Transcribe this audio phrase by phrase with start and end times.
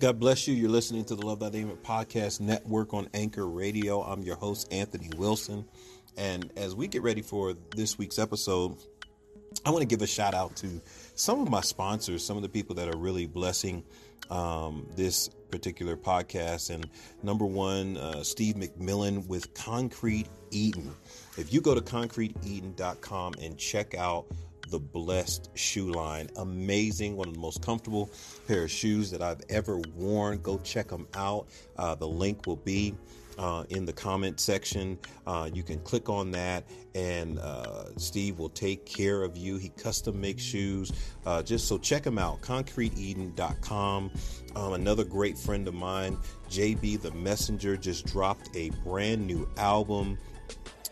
[0.00, 0.54] God bless you.
[0.54, 4.00] You're listening to the Love Thy Neighbor podcast network on Anchor Radio.
[4.00, 5.66] I'm your host, Anthony Wilson.
[6.16, 8.78] And as we get ready for this week's episode,
[9.66, 10.80] I want to give a shout out to
[11.16, 13.84] some of my sponsors, some of the people that are really blessing
[14.30, 16.70] um, this particular podcast.
[16.70, 16.88] And
[17.22, 20.94] number one, uh, Steve McMillan with Koncrete Eden.
[21.36, 24.24] If you go to koncreteden.com and check out
[24.70, 26.28] the Blessed shoe line.
[26.36, 28.10] Amazing, one of the most comfortable
[28.46, 30.38] pair of shoes that I've ever worn.
[30.38, 31.48] Go check them out.
[31.76, 32.94] Uh, the link will be
[33.40, 34.98] uh, in the comment section.
[35.26, 39.56] Uh, you can click on that, and uh, Steve will take care of you.
[39.56, 40.92] He custom makes shoes.
[41.24, 42.40] Uh, just so check him out.
[42.42, 44.10] KoncreteEden.com.
[44.56, 46.18] Um, another great friend of mine,
[46.50, 50.18] JB the Messenger, just dropped a brand new album.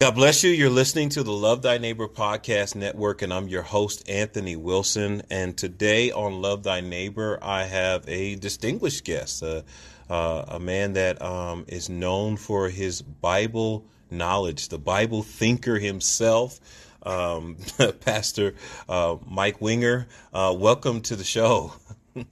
[0.00, 0.50] God bless you.
[0.50, 5.22] You're listening to the Love Thy Neighbor podcast network, and I'm your host, Anthony Wilson.
[5.28, 9.62] And today on Love Thy Neighbor, I have a distinguished guest, uh,
[10.08, 16.60] uh, a man that um, is known for his Bible knowledge, the Bible thinker himself,
[17.02, 17.56] um,
[18.00, 18.54] Pastor
[18.88, 20.08] uh, Mike Winger.
[20.32, 21.72] Uh, welcome to the show.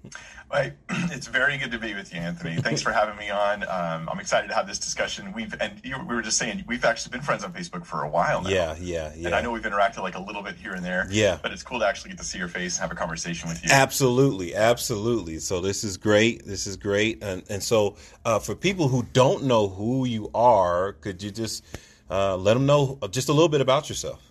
[1.11, 2.57] It's very good to be with you, Anthony.
[2.57, 3.63] Thanks for having me on.
[3.63, 5.33] Um, I'm excited to have this discussion.
[5.33, 8.09] We've and you, we were just saying we've actually been friends on Facebook for a
[8.09, 8.51] while now.
[8.51, 9.27] Yeah, yeah, yeah.
[9.27, 11.07] And I know we've interacted like a little bit here and there.
[11.11, 11.39] Yeah.
[11.43, 13.63] But it's cool to actually get to see your face and have a conversation with
[13.65, 13.71] you.
[13.73, 15.39] Absolutely, absolutely.
[15.39, 16.45] So this is great.
[16.45, 17.23] This is great.
[17.23, 21.65] And and so uh, for people who don't know who you are, could you just
[22.11, 24.26] uh, let them know just a little bit about yourself?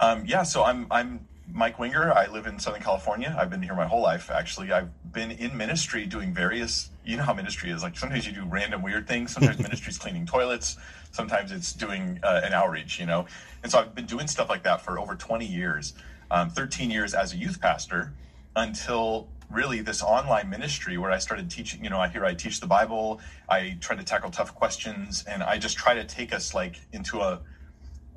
[0.00, 0.42] Um, yeah.
[0.42, 2.12] So I'm I'm Mike Winger.
[2.12, 3.34] I live in Southern California.
[3.38, 4.70] I've been here my whole life, actually.
[4.70, 7.82] I've been in ministry doing various, you know how ministry is.
[7.82, 9.32] Like sometimes you do random weird things.
[9.32, 10.76] Sometimes ministry's cleaning toilets.
[11.10, 13.26] Sometimes it's doing uh, an outreach, you know?
[13.62, 15.94] And so I've been doing stuff like that for over 20 years,
[16.30, 18.12] um, 13 years as a youth pastor
[18.54, 22.60] until really this online ministry where I started teaching, you know, I hear I teach
[22.60, 23.20] the Bible.
[23.48, 27.20] I try to tackle tough questions and I just try to take us like into
[27.20, 27.40] a,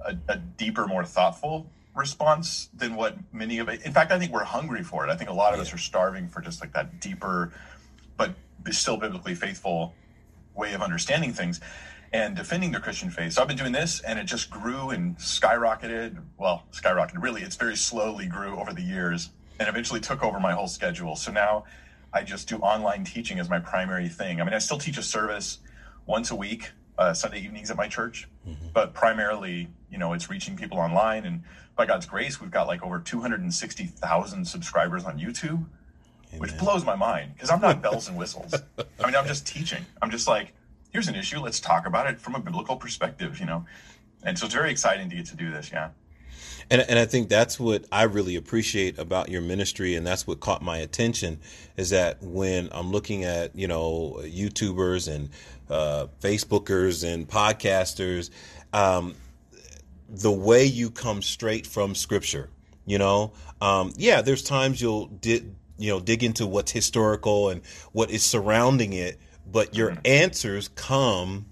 [0.06, 3.82] a, a deeper, more thoughtful response than what many of it.
[3.84, 5.12] In fact, I think we're hungry for it.
[5.12, 5.64] I think a lot of yeah.
[5.64, 7.52] us are starving for just like that deeper,
[8.18, 8.36] but
[8.72, 9.94] still biblically faithful
[10.54, 11.60] way of understanding things
[12.14, 13.34] and defending their Christian faith.
[13.34, 16.22] So I've been doing this and it just grew and skyrocketed.
[16.38, 20.52] Well, skyrocketed really, it's very slowly grew over the years and eventually took over my
[20.52, 21.16] whole schedule.
[21.16, 21.66] So now
[22.14, 24.42] I just do online teaching as my primary thing.
[24.42, 25.60] I mean, I still teach a service
[26.06, 28.68] once a week, uh, Sunday evenings at my church, mm-hmm.
[28.74, 31.44] but primarily, you know, it's reaching people online and
[31.76, 35.66] by God's grace, we've got like over 260,000 subscribers on YouTube,
[36.30, 36.40] Amen.
[36.40, 38.54] which blows my mind because I'm not bells and whistles.
[38.54, 39.86] I mean, I'm just teaching.
[40.02, 40.54] I'm just like,
[40.92, 41.40] here's an issue.
[41.40, 43.66] Let's talk about it from a biblical perspective, you know?
[44.24, 45.72] And so it's very exciting to get to do this.
[45.72, 45.90] Yeah.
[46.72, 50.40] And, and I think that's what I really appreciate about your ministry, and that's what
[50.40, 51.42] caught my attention,
[51.76, 55.30] is that when I'm looking at you know YouTubers and
[55.70, 58.30] uh, Facebookers and podcasters,
[58.72, 59.16] um,
[60.08, 62.50] the way you come straight from Scripture.
[62.86, 65.44] You know, um, yeah, there's times you'll di-
[65.78, 70.00] you know dig into what's historical and what is surrounding it, but your mm-hmm.
[70.06, 71.48] answers come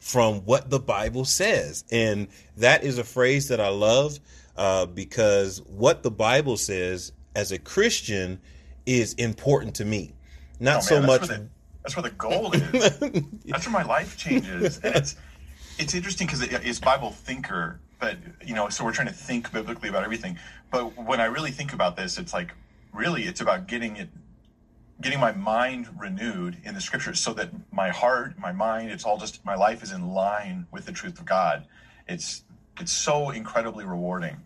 [0.00, 2.26] from what the Bible says, and
[2.56, 4.18] that is a phrase that I love
[4.56, 8.40] uh, because what the Bible says as a Christian
[8.86, 10.14] is important to me.
[10.60, 11.28] Not oh, so much.
[11.28, 12.98] That's where the gold is.
[13.46, 15.16] that's where my life changes, and it's
[15.78, 19.52] it's interesting because it, it's Bible thinker, but you know, so we're trying to think
[19.52, 20.38] biblically about everything.
[20.70, 22.54] But when I really think about this, it's like
[22.94, 24.08] really it's about getting it
[25.00, 29.18] getting my mind renewed in the scriptures so that my heart my mind it's all
[29.18, 31.66] just my life is in line with the truth of god
[32.06, 32.44] it's
[32.80, 34.36] it's so incredibly rewarding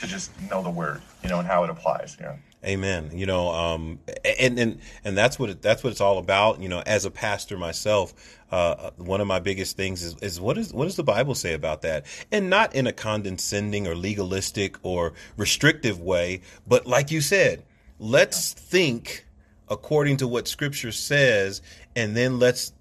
[0.00, 2.16] to just know the word, you know, and how it applies.
[2.20, 2.36] Yeah.
[2.64, 3.10] Amen.
[3.12, 4.00] You know, um,
[4.40, 6.60] and and and that's what it, that's what it's all about.
[6.60, 8.12] You know, as a pastor myself,
[8.50, 11.52] uh, one of my biggest things is, is what is what does the Bible say
[11.52, 17.20] about that, and not in a condescending or legalistic or restrictive way, but like you
[17.20, 17.62] said,
[18.00, 18.62] let's yeah.
[18.62, 19.26] think
[19.68, 21.62] according to what Scripture says,
[21.94, 22.72] and then let's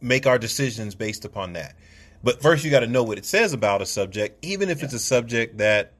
[0.00, 1.76] make our decisions based upon that.
[2.22, 4.84] But first, you got to know what it says about a subject, even if yeah.
[4.84, 5.92] it's a subject that,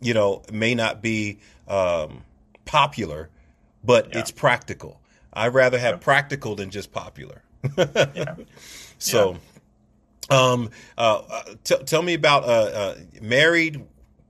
[0.00, 2.22] you know, may not be um,
[2.64, 3.28] popular,
[3.84, 4.20] but yeah.
[4.20, 5.00] it's practical.
[5.32, 6.00] I'd rather have yeah.
[6.00, 7.42] practical than just popular.
[9.00, 9.38] So,
[10.28, 13.82] um, uh, uh, t- tell me about uh, uh, married,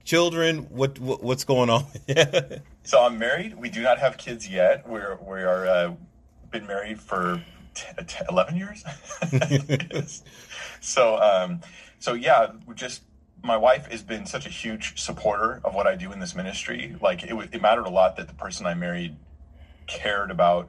[0.04, 0.68] children.
[0.70, 1.86] What, what, what's going on?
[2.84, 3.56] so I'm married.
[3.56, 4.88] We do not have kids yet.
[4.88, 5.94] We're we are uh,
[6.52, 7.42] been married for
[7.74, 8.84] t- t- 11 years.
[10.80, 11.60] so, um,
[11.98, 13.02] so yeah, just
[13.42, 16.96] my wife has been such a huge supporter of what I do in this ministry.
[17.00, 19.16] Like it, it mattered a lot that the person I married
[19.86, 20.68] cared about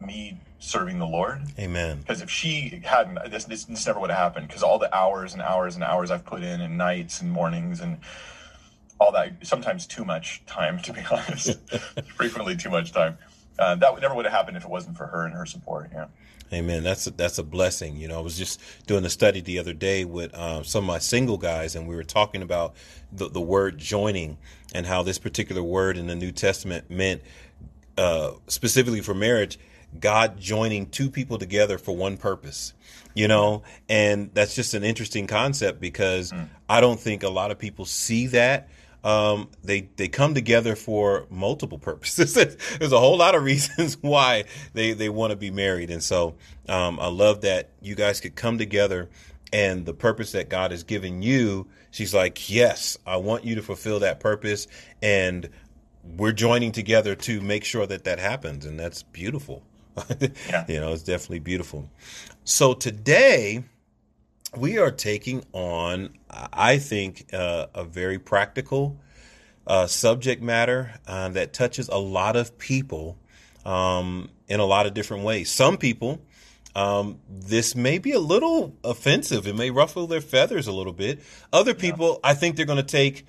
[0.00, 1.40] me serving the Lord.
[1.58, 1.98] Amen.
[1.98, 4.46] Because if she hadn't, this, this, this never would have happened.
[4.46, 7.80] Because all the hours and hours and hours I've put in, and nights and mornings
[7.80, 7.98] and
[8.98, 11.58] all that, sometimes too much time, to be honest,
[12.16, 13.16] frequently too much time.
[13.58, 15.90] Uh, that never would have happened if it wasn't for her and her support.
[15.92, 16.06] Yeah.
[16.52, 16.82] Amen.
[16.82, 17.96] That's a, that's a blessing.
[17.96, 20.88] You know, I was just doing a study the other day with um, some of
[20.88, 22.74] my single guys, and we were talking about
[23.12, 24.36] the, the word joining
[24.74, 27.22] and how this particular word in the New Testament meant
[27.96, 29.58] uh, specifically for marriage,
[29.98, 32.74] God joining two people together for one purpose.
[33.14, 36.48] You know, and that's just an interesting concept because mm.
[36.68, 38.68] I don't think a lot of people see that
[39.02, 42.34] um, they they come together for multiple purposes.
[42.78, 44.44] There's a whole lot of reasons why
[44.74, 46.34] they they want to be married, and so
[46.68, 49.08] um, I love that you guys could come together
[49.52, 51.66] and the purpose that God has given you.
[51.90, 54.66] She's like, yes, I want you to fulfill that purpose,
[55.02, 55.48] and
[56.16, 59.62] we're joining together to make sure that that happens, and that's beautiful.
[60.48, 60.64] yeah.
[60.68, 61.90] you know, it's definitely beautiful.
[62.44, 63.64] So today
[64.56, 68.98] we are taking on, I think, uh, a very practical
[69.66, 73.18] uh, subject matter uh, that touches a lot of people
[73.64, 75.50] um, in a lot of different ways.
[75.50, 76.20] Some people,
[76.74, 79.46] um, this may be a little offensive.
[79.46, 81.20] It may ruffle their feathers a little bit.
[81.52, 82.30] Other people, yeah.
[82.30, 83.24] I think they're going to take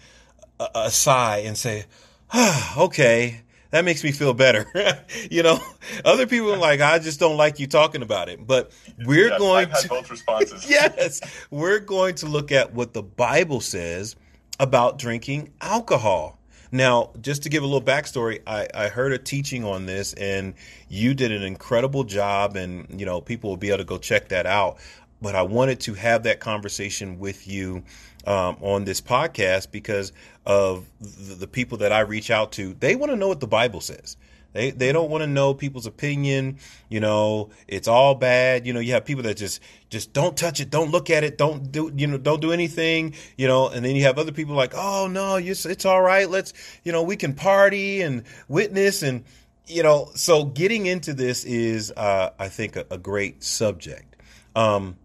[0.59, 1.85] a, a sigh and say,
[2.31, 3.41] ah, okay
[3.71, 4.67] that makes me feel better.
[5.31, 5.59] you know,
[6.05, 8.45] other people are like, I just don't like you talking about it.
[8.45, 8.71] But
[9.05, 10.65] we're yes, going I've to both responses.
[10.69, 14.15] yes, we're going to look at what the Bible says
[14.59, 16.37] about drinking alcohol.
[16.73, 20.53] Now, just to give a little backstory, I, I heard a teaching on this, and
[20.87, 24.29] you did an incredible job, and you know people will be able to go check
[24.29, 24.77] that out.
[25.21, 27.83] But I wanted to have that conversation with you
[28.25, 30.11] um, on this podcast because
[30.45, 32.73] of the, the, people that I reach out to.
[32.73, 34.17] They want to know what the Bible says.
[34.53, 36.57] They they don't want to know people's opinion.
[36.89, 38.67] You know, it's all bad.
[38.67, 41.37] You know, you have people that just just don't touch it, don't look at it,
[41.37, 43.15] don't do you know, don't do anything.
[43.37, 46.29] You know, and then you have other people like, oh no, it's, all right.
[46.29, 49.23] Let's you know, we can party and witness and
[49.67, 50.11] you know.
[50.15, 54.17] So getting into this is, uh, I think, a, a great subject.
[54.53, 54.97] Um,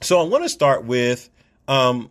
[0.00, 1.28] so I want to start with
[1.66, 2.10] um,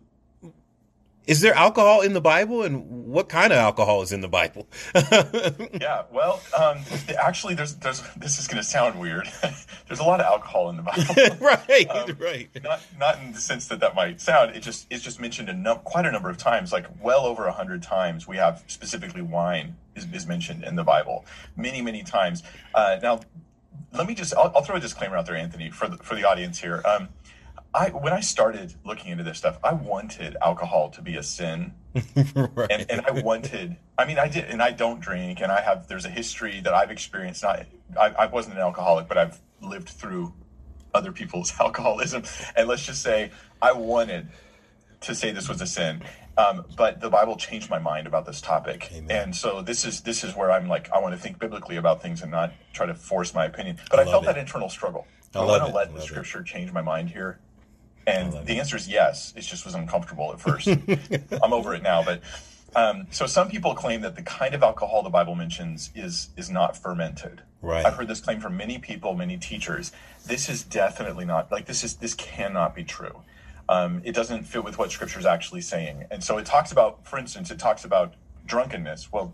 [1.28, 4.66] is there alcohol in the Bible, and what kind of alcohol is in the Bible?
[4.96, 6.80] yeah, well, um,
[7.20, 9.28] actually, there's there's this is going to sound weird.
[9.88, 11.90] there's a lot of alcohol in the Bible, right?
[11.90, 12.50] Um, right.
[12.64, 14.56] Not not in the sense that that might sound.
[14.56, 17.46] It just it's just mentioned a num- quite a number of times, like well over
[17.46, 18.26] a hundred times.
[18.26, 21.26] We have specifically wine is, is mentioned in the Bible,
[21.58, 22.42] many many times.
[22.74, 23.20] Uh, now,
[23.92, 26.24] let me just I'll, I'll, throw a disclaimer out there, Anthony, for the, for the
[26.24, 26.82] audience here.
[26.86, 27.10] Um,
[27.74, 31.74] I when I started looking into this stuff, I wanted alcohol to be a sin,
[31.94, 32.72] right.
[32.72, 33.78] and, and I wanted.
[33.98, 35.88] I mean, I did, and I don't drink, and I have.
[35.88, 37.44] There's a history that I've experienced.
[37.44, 37.66] Not,
[38.00, 40.34] I, I wasn't an alcoholic, but I've lived through
[40.94, 42.24] other people's alcoholism,
[42.56, 43.32] and let's just say
[43.62, 44.28] I wanted
[45.02, 46.02] to say this was a sin.
[46.38, 49.24] Um, but the Bible changed my mind about this topic, Amen.
[49.24, 52.02] and so this is this is where I'm like I want to think biblically about
[52.02, 53.78] things and not try to force my opinion.
[53.90, 54.28] But I, love felt it.
[54.28, 55.08] that internal struggle.
[55.34, 56.08] I I, want to let I the love it.
[56.08, 57.40] Scripture change my mind here,
[58.08, 58.60] and the it.
[58.60, 59.34] answer is yes.
[59.36, 60.68] It just was uncomfortable at first.
[61.44, 62.22] I'm over it now, but.
[62.76, 66.50] Um, so some people claim that the kind of alcohol the Bible mentions is is
[66.50, 67.42] not fermented.
[67.62, 67.84] Right.
[67.84, 69.92] I've heard this claim from many people, many teachers.
[70.26, 73.22] This is definitely not like this is this cannot be true.
[73.70, 76.06] Um, it doesn't fit with what Scripture is actually saying.
[76.12, 78.14] And so it talks about, for instance, it talks about
[78.46, 79.12] drunkenness.
[79.12, 79.34] Well,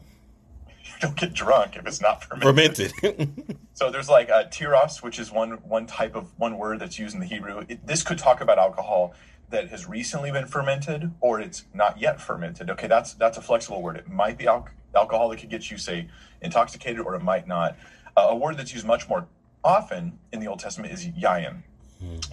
[1.02, 2.92] don't get drunk if it's not fermented.
[2.94, 3.58] Fermented.
[3.76, 7.16] So there's like uh, tirosh, which is one one type of one word that's used
[7.16, 7.66] in the Hebrew.
[7.68, 9.16] It, this could talk about alcohol
[9.50, 12.70] that has recently been fermented or it's not yet fermented.
[12.70, 13.98] Okay, that's that's a flexible word.
[13.98, 16.08] It might be al- alcohol that could get you say
[16.42, 17.76] intoxicated, or it might not.
[18.16, 19.28] Uh, a word that's used much more
[19.64, 21.64] often in the Old Testament is yayin.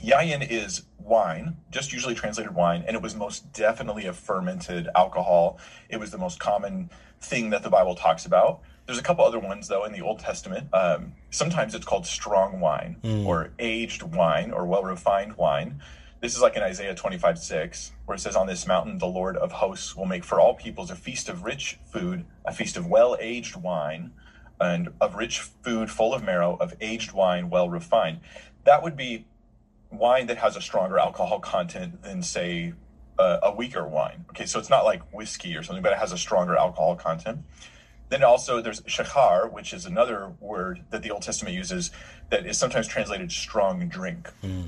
[0.03, 5.59] Yayin is wine, just usually translated wine, and it was most definitely a fermented alcohol.
[5.89, 6.91] It was the most common
[7.21, 8.61] thing that the Bible talks about.
[8.87, 10.69] There's a couple other ones though in the Old Testament.
[10.73, 12.97] Um, sometimes it's called strong wine
[13.27, 15.81] or aged wine or well refined wine.
[16.21, 19.37] This is like in Isaiah 25 6, where it says, On this mountain, the Lord
[19.37, 22.87] of hosts will make for all peoples a feast of rich food, a feast of
[22.87, 24.13] well aged wine,
[24.61, 28.21] and of rich food full of marrow, of aged wine well refined.
[28.65, 29.25] That would be
[29.91, 32.75] wine that has a stronger alcohol content than, say,
[33.21, 34.25] a, a weaker wine.
[34.31, 37.41] Okay, so it's not like whiskey or something, but it has a stronger alcohol content.
[38.09, 41.91] Then also there's shachar, which is another word that the Old Testament uses
[42.31, 44.63] that is sometimes translated strong drink, hmm.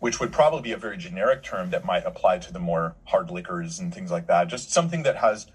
[0.00, 3.30] which would probably be a very generic term that might apply to the more hard
[3.30, 4.48] liquors and things like that.
[4.48, 5.46] Just something that has,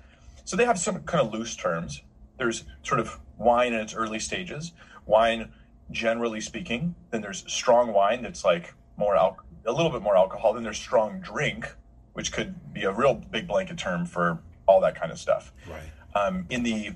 [0.45, 2.01] so they have some kind of loose terms.
[2.37, 4.71] There's sort of wine in its early stages,
[5.05, 5.51] wine
[5.91, 6.95] generally speaking.
[7.11, 10.53] Then there's strong wine that's like more al- a little bit more alcohol.
[10.53, 11.67] Then there's strong drink,
[12.15, 15.91] which could be a real big blanket term for all that kind of stuff right.
[16.15, 16.91] um, in the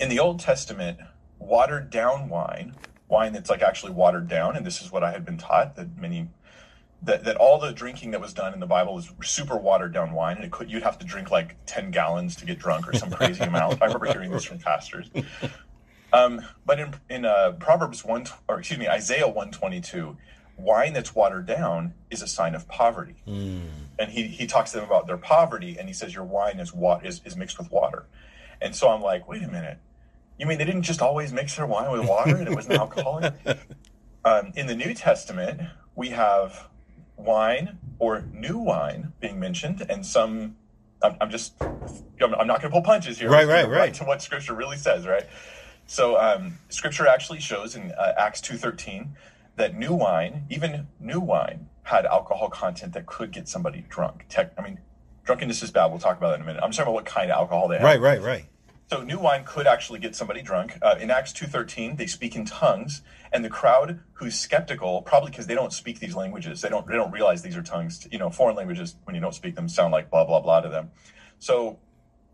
[0.00, 0.98] in the Old Testament,
[1.38, 2.74] watered down wine,
[3.08, 5.98] wine that's like actually watered down, and this is what I had been taught that
[5.98, 6.28] many
[7.02, 10.12] that, that all the drinking that was done in the Bible was super watered down
[10.12, 12.94] wine, and it could you'd have to drink like ten gallons to get drunk or
[12.96, 13.82] some crazy amount.
[13.82, 15.10] I remember hearing this from pastors.
[16.14, 20.18] Um, but in in uh, Proverbs one or excuse me Isaiah one twenty two,
[20.56, 23.16] wine that's watered down is a sign of poverty.
[23.98, 26.72] And he, he talks to them about their poverty and he says your wine is
[26.72, 28.06] what is, is mixed with water.
[28.60, 29.78] And so i'm like wait a minute.
[30.38, 33.34] You mean they didn't just always mix their wine with water and it wasn't alcoholic?
[34.24, 35.62] Um, in the new testament
[35.96, 36.68] we have
[37.16, 40.56] wine or new wine being mentioned and some
[41.02, 43.28] i'm, I'm just i'm, I'm not going to pull punches here.
[43.28, 43.94] Right, gonna right, right.
[43.94, 45.24] to what scripture really says right?
[45.86, 49.08] So um, scripture actually shows in uh, acts 2.13
[49.56, 54.52] that new wine even new wine had alcohol content that could get somebody drunk Tech,
[54.58, 54.78] i mean
[55.24, 57.04] drunkenness is bad we'll talk about that in a minute i'm just talking about what
[57.04, 58.46] kind of alcohol they have Right, right, right.
[58.90, 60.78] so new wine could actually get somebody drunk.
[60.82, 63.00] Uh, in Acts two thirteen, they speak in tongues,
[63.32, 66.94] and the crowd who's skeptical, probably because they don't speak these languages, they don't they
[66.94, 68.06] don't realize these are tongues.
[68.12, 70.68] You know, foreign languages when you don't speak them sound like blah blah blah to
[70.68, 70.90] them.
[71.38, 71.78] So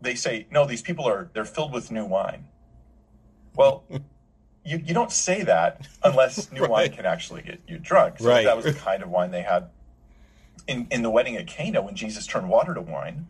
[0.01, 2.45] they say, no, these people are they're filled with new wine.
[3.55, 3.85] Well.
[4.69, 8.19] You, you don't say that unless new wine can actually get you drunk.
[8.19, 8.45] So Right.
[8.45, 9.69] that was the kind of wine they had
[10.67, 13.27] in, in the wedding at Cana when Jesus turned water to wine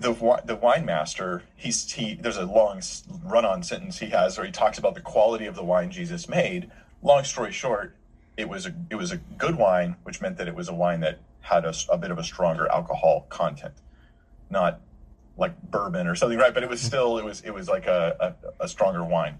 [0.00, 2.80] the the wine master he's he there's a long
[3.24, 6.28] run on sentence he has where he talks about the quality of the wine Jesus
[6.28, 6.70] made.
[7.02, 7.96] Long story short,
[8.36, 11.00] it was a it was a good wine, which meant that it was a wine
[11.00, 13.74] that had a, a bit of a stronger alcohol content,
[14.48, 14.80] not
[15.36, 16.54] like bourbon or something, right?
[16.54, 16.88] But it was mm-hmm.
[16.88, 19.36] still it was it was like a a, a stronger wine.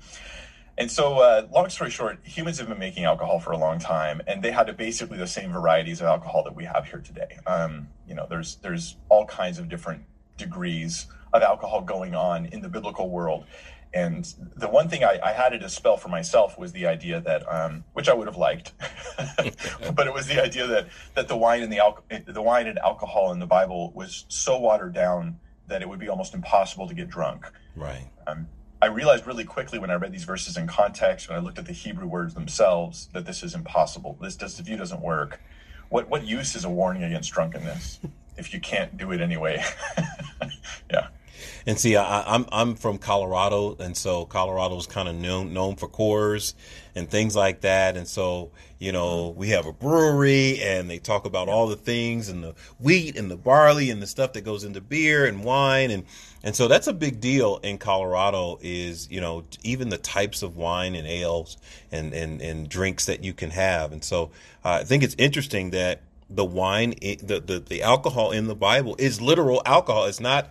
[0.79, 4.23] And so, uh, long story short, humans have been making alcohol for a long time,
[4.27, 7.39] and they had basically the same varieties of alcohol that we have here today.
[7.47, 10.05] Um, you know, there's there's all kinds of different
[10.37, 13.45] degrees of alcohol going on in the biblical world.
[13.93, 14.25] And
[14.57, 17.83] the one thing I, I had to dispel for myself was the idea that, um,
[17.93, 18.73] which I would have liked,
[19.95, 22.79] but it was the idea that that the wine and the al- the wine and
[22.79, 26.95] alcohol in the Bible was so watered down that it would be almost impossible to
[26.95, 27.47] get drunk.
[27.75, 28.09] Right.
[28.27, 28.49] Um,
[28.83, 31.67] I realized really quickly when I read these verses in context, when I looked at
[31.67, 34.17] the Hebrew words themselves, that this is impossible.
[34.21, 35.41] This, this view doesn't work.
[35.91, 38.01] What what use is a warning against drunkenness
[38.39, 39.63] if you can't do it anyway?
[40.91, 41.09] yeah.
[41.67, 45.89] And see, I, I'm I'm from Colorado, and so Colorado's kind of known known for
[45.89, 46.55] Coors
[46.95, 47.97] and things like that.
[47.97, 52.29] And so, you know, we have a brewery, and they talk about all the things
[52.29, 55.91] and the wheat and the barley and the stuff that goes into beer and wine,
[55.91, 56.05] and
[56.43, 58.59] and so that's a big deal in Colorado.
[58.63, 61.57] Is you know even the types of wine and ales
[61.93, 63.93] and and and drinks that you can have.
[63.93, 64.31] And so
[64.65, 68.95] uh, I think it's interesting that the wine, the, the the alcohol in the Bible
[68.99, 70.07] is literal alcohol.
[70.07, 70.51] It's not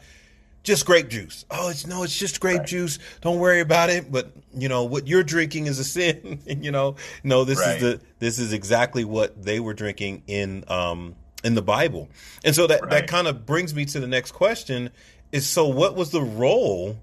[0.64, 1.46] just grape juice.
[1.50, 2.68] Oh, it's no, it's just grape right.
[2.68, 3.00] juice.
[3.22, 4.12] Don't worry about it.
[4.12, 6.40] But you know what you're drinking is a sin.
[6.46, 7.78] you know, no, this right.
[7.78, 12.10] is the this is exactly what they were drinking in um in the Bible.
[12.44, 12.92] And so that right.
[12.92, 14.90] that kind of brings me to the next question:
[15.32, 16.98] is so what was the role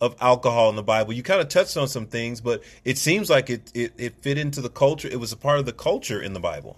[0.00, 1.12] of alcohol in the Bible?
[1.12, 4.38] You kind of touched on some things, but it seems like it it, it fit
[4.38, 5.08] into the culture.
[5.08, 6.76] It was a part of the culture in the Bible.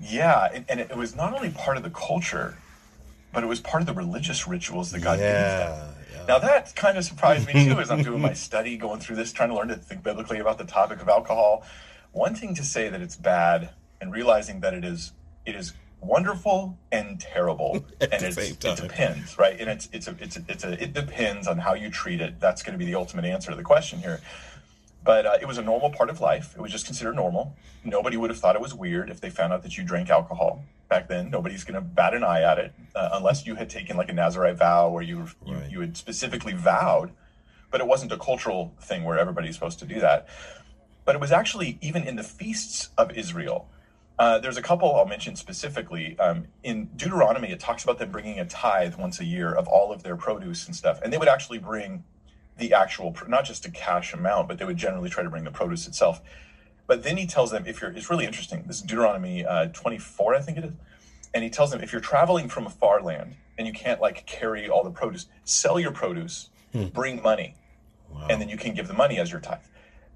[0.00, 2.58] Yeah, and, and it was not only part of the culture
[3.34, 5.94] but it was part of the religious rituals that God yeah, gave them.
[6.12, 6.24] Yeah.
[6.26, 9.32] Now that kind of surprised me too as I'm doing my study, going through this,
[9.32, 11.64] trying to learn to think biblically about the topic of alcohol.
[12.12, 15.12] One thing to say that it's bad and realizing that it is
[15.44, 19.58] it is wonderful and terrible and it's, it depends right?
[19.58, 22.40] And it's it's a, it's a, it's a it depends on how you treat it.
[22.40, 24.20] That's going to be the ultimate answer to the question here.
[25.02, 26.54] But uh, it was a normal part of life.
[26.56, 27.54] It was just considered normal.
[27.84, 30.64] Nobody would have thought it was weird if they found out that you drank alcohol
[30.88, 31.30] back then.
[31.30, 34.12] Nobody's going to bat an eye at it uh, unless you had taken like a
[34.12, 35.70] Nazarite vow where you, you, right.
[35.70, 37.10] you had specifically vowed,
[37.70, 40.28] but it wasn't a cultural thing where everybody's supposed to do that.
[41.04, 43.68] But it was actually even in the feasts of Israel.
[44.18, 46.16] Uh, there's a couple I'll mention specifically.
[46.18, 49.92] Um, in Deuteronomy, it talks about them bringing a tithe once a year of all
[49.92, 51.00] of their produce and stuff.
[51.02, 52.04] And they would actually bring
[52.56, 55.50] the actual, not just a cash amount, but they would generally try to bring the
[55.50, 56.20] produce itself.
[56.86, 58.64] But then he tells them if you're, it's really interesting.
[58.66, 60.72] This is Deuteronomy uh, 24, I think it is.
[61.32, 64.26] And he tells them if you're traveling from a far land and you can't like
[64.26, 66.86] carry all the produce, sell your produce, hmm.
[66.86, 67.54] bring money,
[68.10, 68.26] wow.
[68.30, 69.58] and then you can give the money as your tithe.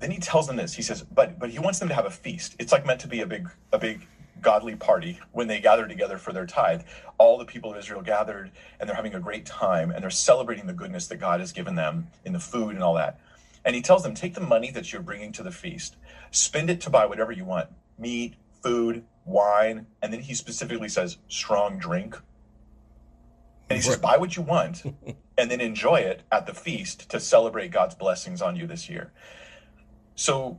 [0.01, 0.75] Then he tells them this.
[0.75, 2.55] He says, but but he wants them to have a feast.
[2.61, 4.07] It's like meant to be a big a big
[4.41, 6.83] godly party when they gather together for their tithe.
[7.19, 10.67] All the people of Israel gathered and they're having a great time and they're celebrating
[10.67, 13.19] the goodness that God has given them in the food and all that.
[13.65, 15.97] And he tells them, take the money that you're bringing to the feast,
[16.31, 17.69] spend it to buy whatever you want
[17.99, 19.87] meat, food, wine.
[20.03, 22.17] And then he specifically says, strong drink.
[23.69, 24.83] And he says, buy what you want
[25.37, 29.13] and then enjoy it at the feast to celebrate God's blessings on you this year.
[30.15, 30.59] So,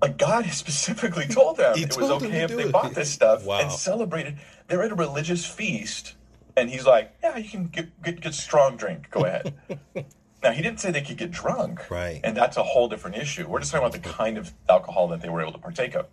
[0.00, 2.72] like God has specifically told them it was okay if they it.
[2.72, 3.60] bought this stuff wow.
[3.60, 4.38] and celebrated.
[4.68, 6.14] They're at a religious feast,
[6.56, 9.10] and he's like, "Yeah, you can get get, get strong drink.
[9.10, 9.54] Go ahead."
[10.42, 11.90] Now, he didn't say they could get drunk.
[11.90, 12.20] Right.
[12.22, 13.48] And that's a whole different issue.
[13.48, 16.06] We're just talking about the kind of alcohol that they were able to partake of.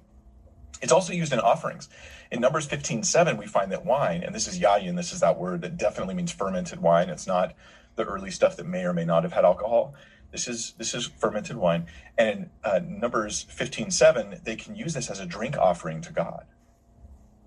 [0.81, 1.89] It's also used in offerings.
[2.31, 5.37] In Numbers 15 7, we find that wine, and this is yayin, this is that
[5.39, 7.09] word that definitely means fermented wine.
[7.09, 7.53] It's not
[7.95, 9.93] the early stuff that may or may not have had alcohol.
[10.31, 11.85] This is this is fermented wine.
[12.17, 16.11] And in uh, Numbers 15 7, they can use this as a drink offering to
[16.11, 16.45] God.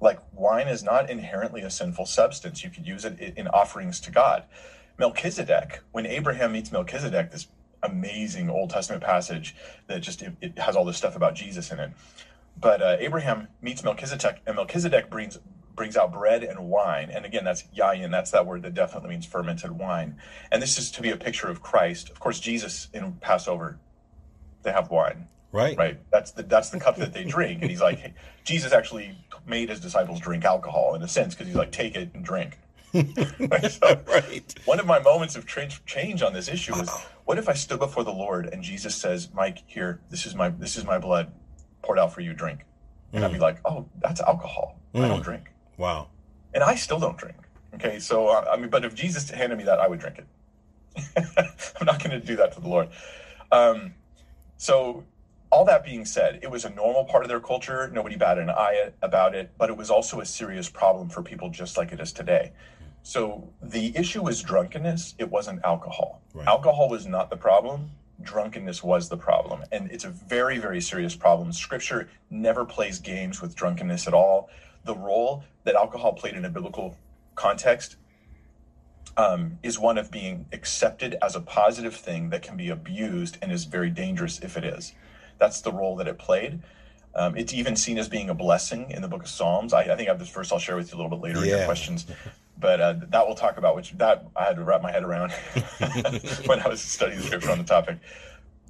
[0.01, 2.65] Like wine is not inherently a sinful substance.
[2.65, 4.45] You could use it in offerings to God.
[4.99, 7.47] Melchizedek, when Abraham meets Melchizedek, this
[7.83, 9.55] amazing Old Testament passage
[9.87, 11.93] that just it, it has all this stuff about Jesus in it.
[12.61, 15.39] But uh, Abraham meets Melchizedek, and Melchizedek brings
[15.77, 17.09] brings out bread and wine.
[17.11, 18.11] And again, that's yayin.
[18.11, 20.17] That's that word that definitely means fermented wine.
[20.51, 22.11] And this is to be a picture of Christ.
[22.11, 23.79] Of course, Jesus in Passover,
[24.65, 25.29] they have wine.
[25.53, 25.79] Right.
[25.79, 26.01] Right.
[26.11, 27.63] That's the that's the cup that they drink.
[27.63, 31.57] And he's like, Jesus actually made his disciples drink alcohol in a sense because he's
[31.57, 32.59] like, take it and drink.
[32.93, 34.55] So, right.
[34.65, 36.89] One of my moments of change on this issue was,
[37.25, 40.49] what if I stood before the Lord and Jesus says, "Mike, here, this is my
[40.49, 41.33] this is my blood,
[41.83, 42.33] poured out for you.
[42.33, 42.61] Drink,"
[43.13, 43.27] and mm.
[43.27, 43.43] I'd be mm.
[43.43, 44.79] like, "Oh, that's alcohol.
[44.95, 45.05] Mm.
[45.05, 45.25] I don't mm.
[45.25, 45.45] drink."
[45.77, 46.09] Wow.
[46.55, 47.37] And I still don't drink.
[47.75, 50.27] Okay, so uh, I mean, but if Jesus handed me that, I would drink it.
[51.81, 52.89] I'm not going to do that to the Lord.
[53.53, 53.95] Um,
[54.57, 55.05] so
[55.51, 57.91] all that being said, it was a normal part of their culture.
[57.93, 61.49] Nobody batted an eye about it, but it was also a serious problem for people
[61.49, 62.53] just like it is today.
[63.09, 65.15] So the issue was drunkenness.
[65.17, 66.21] It wasn't alcohol.
[66.35, 66.47] Right.
[66.47, 67.91] Alcohol was not the problem.
[68.21, 69.65] Drunkenness was the problem.
[69.73, 71.51] And it's a very, very serious problem.
[71.55, 74.51] Scripture never plays games with drunkenness at all.
[74.85, 76.99] The role that alcohol played in a biblical
[77.35, 77.97] context
[79.17, 83.51] um, is one of being accepted as a positive thing that can be abused and
[83.51, 84.93] is very dangerous if it is.
[85.39, 86.61] That's the role that it played.
[87.15, 89.73] Um, it's even seen as being a blessing in the book of Psalms.
[89.73, 91.39] I, I, think I have this verse I'll share with you a little bit later
[91.39, 91.45] yeah.
[91.45, 92.05] in your questions.
[92.61, 95.33] But uh, that we'll talk about, which that I had to wrap my head around
[96.47, 97.99] when I was studying the scripture on the topic.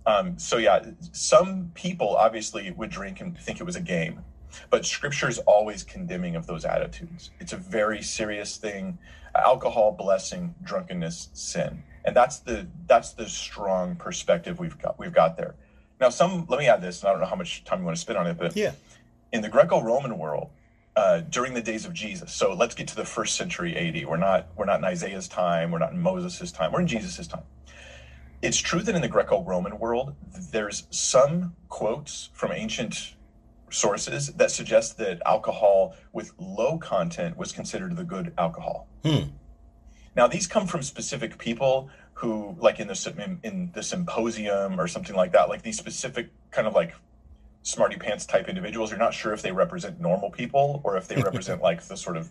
[0.07, 4.24] Um, so yeah, some people obviously would drink and think it was a game,
[4.70, 7.31] but scripture is always condemning of those attitudes.
[7.40, 8.98] It's a very serious thing.
[9.35, 15.37] Alcohol, blessing, drunkenness, sin, and that's the that's the strong perspective we've got we've got
[15.37, 15.55] there.
[16.01, 17.96] Now, some let me add this, and I don't know how much time you want
[17.96, 18.72] to spend on it, but yeah,
[19.33, 20.51] in the Greco-Roman world,
[20.98, 22.32] uh, during the days of Jesus.
[22.32, 24.04] So let's get to the first century AD.
[24.08, 25.70] We're not we're not in Isaiah's time.
[25.70, 26.72] We're not in Moses' time.
[26.72, 27.44] We're in Jesus' time.
[28.42, 30.16] It's true that in the Greco-Roman world,
[30.50, 33.14] there's some quotes from ancient
[33.70, 38.88] sources that suggest that alcohol with low content was considered the good alcohol.
[39.04, 39.30] Hmm.
[40.16, 44.88] Now, these come from specific people who, like in the in, in the symposium or
[44.88, 46.92] something like that, like these specific kind of like
[47.68, 48.90] smarty pants type individuals.
[48.90, 52.16] You're not sure if they represent normal people or if they represent like the sort
[52.16, 52.31] of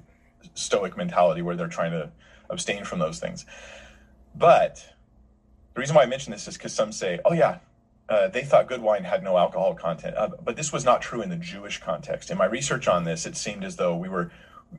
[0.55, 2.09] stoic mentality where they're trying to
[2.49, 3.45] abstain from those things.
[4.35, 4.83] But
[5.73, 7.59] the reason why I mention this is because some say, "Oh yeah,
[8.09, 11.21] uh, they thought good wine had no alcohol content," uh, but this was not true
[11.21, 12.31] in the Jewish context.
[12.31, 14.31] In my research on this, it seemed as though we were,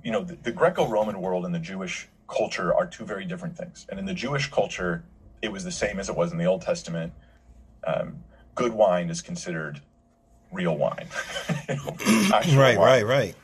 [0.02, 3.86] you know, the, the Greco-Roman world and the Jewish culture are two very different things.
[3.88, 5.04] And in the Jewish culture,
[5.40, 7.12] it was the same as it was in the Old Testament.
[7.86, 8.22] Um,
[8.54, 9.80] good wine is considered
[10.52, 11.08] real wine.
[11.68, 12.78] right, wine.
[12.78, 13.34] right, right.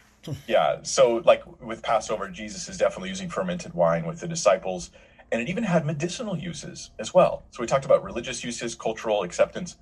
[0.47, 0.79] Yeah.
[0.83, 4.90] So, like with Passover, Jesus is definitely using fermented wine with the disciples
[5.35, 7.43] and it even had medicinal uses as well.
[7.51, 9.77] So we talked about religious uses, cultural acceptance.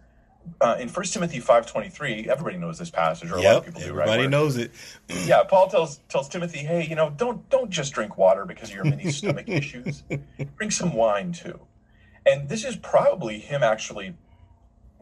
[0.60, 3.80] Uh, in 1 Timothy 5.23, everybody knows this passage, or a yep, lot of people
[3.82, 4.08] do, right?
[4.08, 4.72] Everybody knows it.
[5.26, 8.74] yeah, Paul tells tells Timothy, hey, you know, don't don't just drink water because of
[8.74, 10.02] your many stomach issues.
[10.56, 11.60] Drink some wine too.
[12.26, 14.14] And this is probably him actually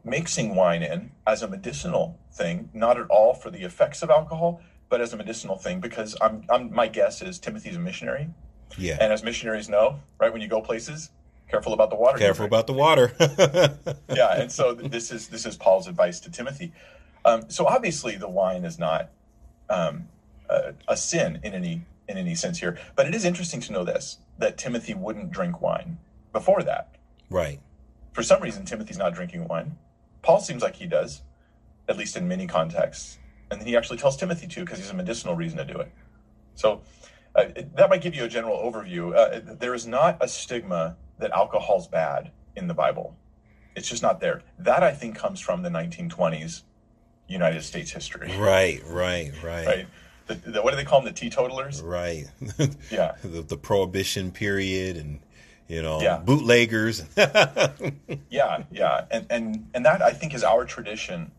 [0.04, 4.60] mixing wine in as a medicinal thing, not at all for the effects of alcohol,
[4.88, 8.28] but as a medicinal thing, because I'm, I'm my guess is Timothy's a missionary.
[8.78, 8.98] Yeah.
[9.00, 11.10] And as missionaries know, right, when you go places,
[11.48, 12.18] careful about the water.
[12.18, 13.12] Careful about the water.
[14.14, 16.72] yeah, and so this is this is Paul's advice to Timothy.
[17.24, 19.10] Um, so obviously, the wine is not
[19.68, 20.08] um,
[20.48, 23.84] a, a, sin in any in any sense here, but it is interesting to know
[23.84, 25.98] this that Timothy wouldn't drink wine
[26.32, 26.96] before that.
[27.28, 27.60] Right.
[28.12, 29.76] For some reason, Timothy's not drinking wine.
[30.22, 31.22] Paul seems like he does,
[31.88, 33.18] at least in many contexts,
[33.50, 35.90] and then he actually tells Timothy to because he's a medicinal reason to do it.
[36.54, 36.82] So
[37.34, 39.14] uh, that might give you a general overview.
[39.14, 43.16] Uh, there is not a stigma that alcohol's bad in the Bible.
[43.76, 44.42] It's just not there.
[44.58, 46.62] That I think comes from the 1920s
[47.28, 48.30] United States history.
[48.38, 49.66] Right, right, right.
[49.66, 49.86] Right.
[50.26, 51.12] The, the, what do they call them?
[51.12, 51.82] The teetotalers.
[51.82, 52.26] Right.
[52.90, 53.14] yeah.
[53.22, 55.20] The, the, prohibition period and
[55.70, 56.18] you know yeah.
[56.18, 57.04] bootleggers.
[58.28, 61.30] yeah, yeah, and and and that I think is our tradition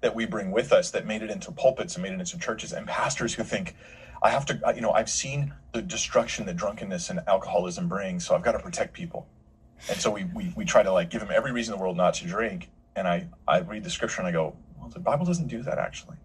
[0.00, 2.72] that we bring with us that made it into pulpits and made it into churches
[2.72, 3.74] and pastors who think
[4.22, 8.34] I have to, you know, I've seen the destruction that drunkenness and alcoholism brings, so
[8.34, 9.26] I've got to protect people.
[9.88, 11.96] And so we, we, we try to like give them every reason in the world
[11.96, 12.70] not to drink.
[12.94, 15.78] And I, I read the scripture and I go, well, the Bible doesn't do that
[15.78, 16.16] actually.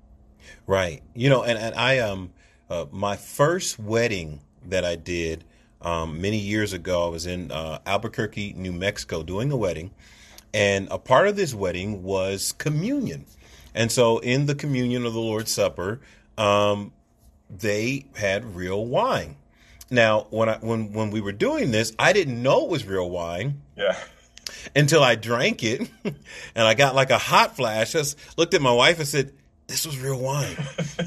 [0.65, 1.03] Right.
[1.13, 2.31] You know, and, and I, um,
[2.69, 5.43] uh, my first wedding that I did,
[5.81, 9.91] um, many years ago, I was in, uh, Albuquerque, New Mexico doing a wedding.
[10.53, 13.25] And a part of this wedding was communion.
[13.73, 16.01] And so in the communion of the Lord's Supper,
[16.37, 16.91] um,
[17.49, 19.37] they had real wine.
[19.89, 23.09] Now, when I when when we were doing this, I didn't know it was real
[23.09, 23.61] wine.
[23.75, 23.97] Yeah.
[24.75, 26.15] Until I drank it, and
[26.55, 27.93] I got like a hot flash.
[27.95, 29.33] I just looked at my wife and said,
[29.71, 30.55] "This was real wine."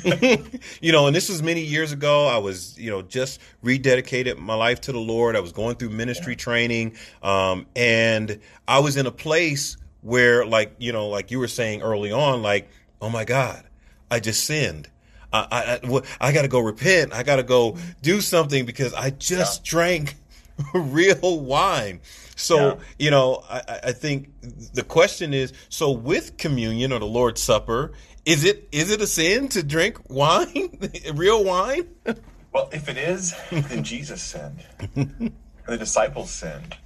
[0.80, 2.26] you know, and this was many years ago.
[2.26, 5.36] I was, you know, just rededicated my life to the Lord.
[5.36, 10.74] I was going through ministry training, um, and I was in a place where, like,
[10.78, 12.68] you know, like you were saying early on, like,
[13.00, 13.64] oh my God,
[14.10, 14.88] I just sinned
[15.34, 17.12] I, I, I got to go repent.
[17.12, 19.70] I got to go do something because I just yeah.
[19.70, 20.16] drank
[20.74, 22.00] real wine.
[22.36, 22.74] So, yeah.
[22.98, 24.28] you know, I, I think
[24.72, 27.92] the question is, so with communion or the Lord's Supper,
[28.24, 30.78] is it is it a sin to drink wine,
[31.14, 31.88] real wine?
[32.52, 34.64] Well, if it is, then Jesus sinned.
[35.66, 36.76] the disciples sinned.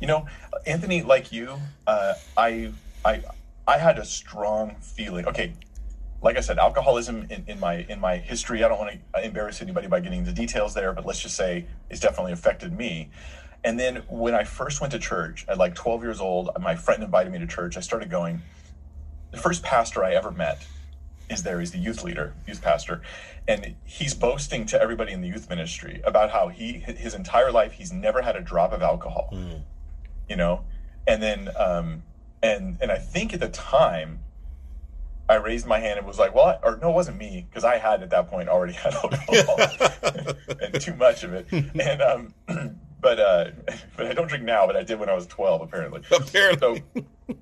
[0.00, 0.26] You know,
[0.66, 2.72] Anthony, like you, uh, I,
[3.04, 3.22] I,
[3.68, 5.26] I had a strong feeling.
[5.26, 5.52] Okay,
[6.22, 8.64] like I said, alcoholism in, in my in my history.
[8.64, 11.66] I don't want to embarrass anybody by getting the details there, but let's just say
[11.88, 13.10] it's definitely affected me.
[13.64, 17.00] And then when I first went to church at like 12 years old, my friend
[17.02, 17.76] invited me to church.
[17.76, 18.42] I started going.
[19.30, 20.66] The first pastor I ever met
[21.32, 21.60] is there.
[21.60, 23.02] He's the youth leader, youth pastor,
[23.48, 27.72] and he's boasting to everybody in the youth ministry about how he his entire life
[27.72, 29.30] he's never had a drop of alcohol.
[29.32, 29.62] Mm.
[30.28, 30.64] You know,
[31.06, 32.02] and then um,
[32.42, 34.20] and and I think at the time
[35.28, 37.78] I raised my hand and was like, "Well," or no, it wasn't me because I
[37.78, 39.56] had at that point already had alcohol
[40.60, 41.46] and too much of it.
[41.50, 42.34] And um,
[43.00, 43.50] but uh,
[43.96, 46.02] but I don't drink now, but I did when I was twelve, apparently.
[46.10, 46.82] Apparently.
[46.96, 47.36] So,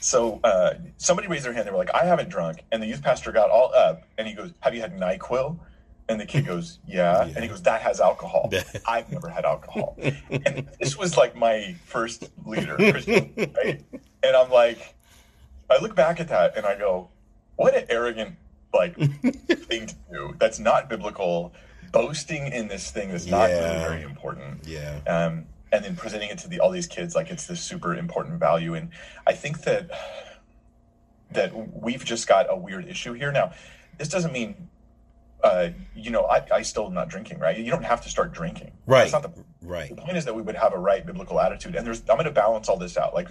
[0.00, 1.66] so uh, somebody raised their hand.
[1.66, 4.34] They were like, "I haven't drunk," and the youth pastor got all up and he
[4.34, 5.58] goes, "Have you had Nyquil?"
[6.08, 7.24] And the kid goes, yeah.
[7.24, 7.32] yeah.
[7.34, 8.52] And he goes, that has alcohol.
[8.86, 9.96] I've never had alcohol.
[10.30, 13.82] and this was like my first leader, Christian, right?
[14.22, 14.94] And I'm like,
[15.70, 17.08] I look back at that and I go,
[17.56, 18.36] what an arrogant
[18.72, 20.36] like thing to do.
[20.38, 21.52] That's not biblical.
[21.92, 23.68] Boasting in this thing that's not yeah.
[23.68, 24.66] really very important.
[24.66, 24.98] Yeah.
[25.06, 28.38] Um, and then presenting it to the all these kids like it's this super important
[28.38, 28.74] value.
[28.74, 28.90] And
[29.26, 29.90] I think that
[31.32, 33.32] that we've just got a weird issue here.
[33.32, 33.52] Now,
[33.98, 34.68] this doesn't mean,
[35.44, 37.56] uh, you know, I, I still am not drinking, right?
[37.58, 38.72] You don't have to start drinking.
[38.86, 39.00] Right.
[39.00, 39.90] That's not the, right.
[39.90, 41.76] the point is that we would have a right biblical attitude.
[41.76, 43.12] And there's, I'm going to balance all this out.
[43.12, 43.28] Like,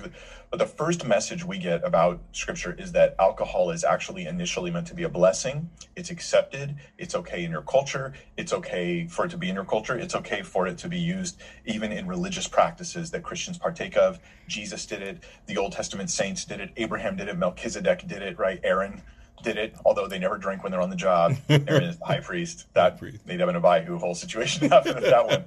[0.51, 4.85] but the first message we get about scripture is that alcohol is actually initially meant
[4.87, 5.71] to be a blessing.
[5.95, 6.75] It's accepted.
[6.99, 8.13] It's okay in your culture.
[8.37, 9.97] It's okay for it to be in your culture.
[9.97, 14.19] It's okay for it to be used even in religious practices that Christians partake of.
[14.47, 15.23] Jesus did it.
[15.47, 16.73] The Old Testament saints did it.
[16.77, 17.39] Abraham did it.
[17.39, 18.59] Melchizedek did it, right?
[18.63, 19.01] Aaron
[19.43, 21.35] did it, although they never drink when they're on the job.
[21.49, 22.73] Aaron is the high priest.
[22.73, 25.45] That Nadab and Abihu whole situation with that one.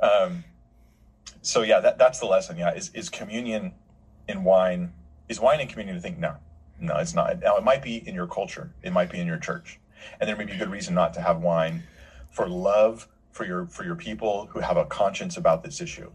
[0.00, 0.44] Um,
[1.42, 2.58] so yeah, that, that's the lesson.
[2.58, 3.72] Yeah, is, is communion
[4.28, 4.92] in wine
[5.28, 5.96] is wine and communion?
[5.96, 6.34] I think no,
[6.80, 7.40] no, it's not.
[7.40, 9.78] Now it might be in your culture, it might be in your church,
[10.20, 11.82] and there may be a good reason not to have wine
[12.30, 16.10] for love for your for your people who have a conscience about this issue.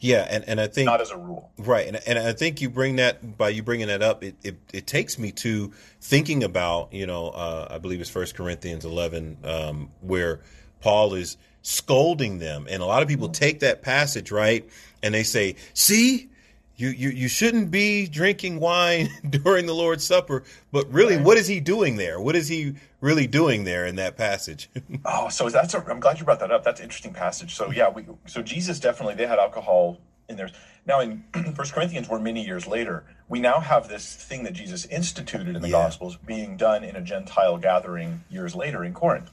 [0.00, 1.86] Yeah, and, and I think not as a rule, right?
[1.86, 4.86] And, and I think you bring that by you bringing that up, it, it, it
[4.86, 9.90] takes me to thinking about you know uh, I believe it's First Corinthians eleven um,
[10.00, 10.40] where
[10.80, 14.68] Paul is scolding them, and a lot of people take that passage right
[15.02, 16.28] and they say, "See,
[16.76, 20.42] you, you you shouldn't be drinking wine during the Lord's Supper.
[20.72, 22.20] But really, what is he doing there?
[22.20, 24.68] What is he really doing there in that passage?
[25.04, 26.64] oh, so that's a, I'm glad you brought that up.
[26.64, 27.54] That's an interesting passage.
[27.54, 30.50] So yeah, we so Jesus definitely they had alcohol in there.
[30.86, 33.04] Now in First Corinthians, we're many years later.
[33.28, 35.84] We now have this thing that Jesus instituted in the yeah.
[35.84, 39.30] Gospels being done in a Gentile gathering years later in Corinth.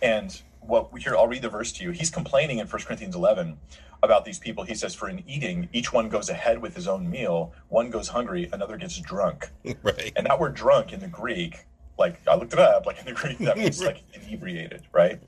[0.00, 1.90] And what we hear, I'll read the verse to you.
[1.90, 3.58] He's complaining in First Corinthians 11
[4.02, 4.64] about these people.
[4.64, 7.52] He says, For in eating, each one goes ahead with his own meal.
[7.68, 9.50] One goes hungry, another gets drunk.
[9.82, 10.12] Right.
[10.16, 11.66] And that word drunk in the Greek,
[11.98, 15.20] like I looked it up, like in the Greek, that means like inebriated, right?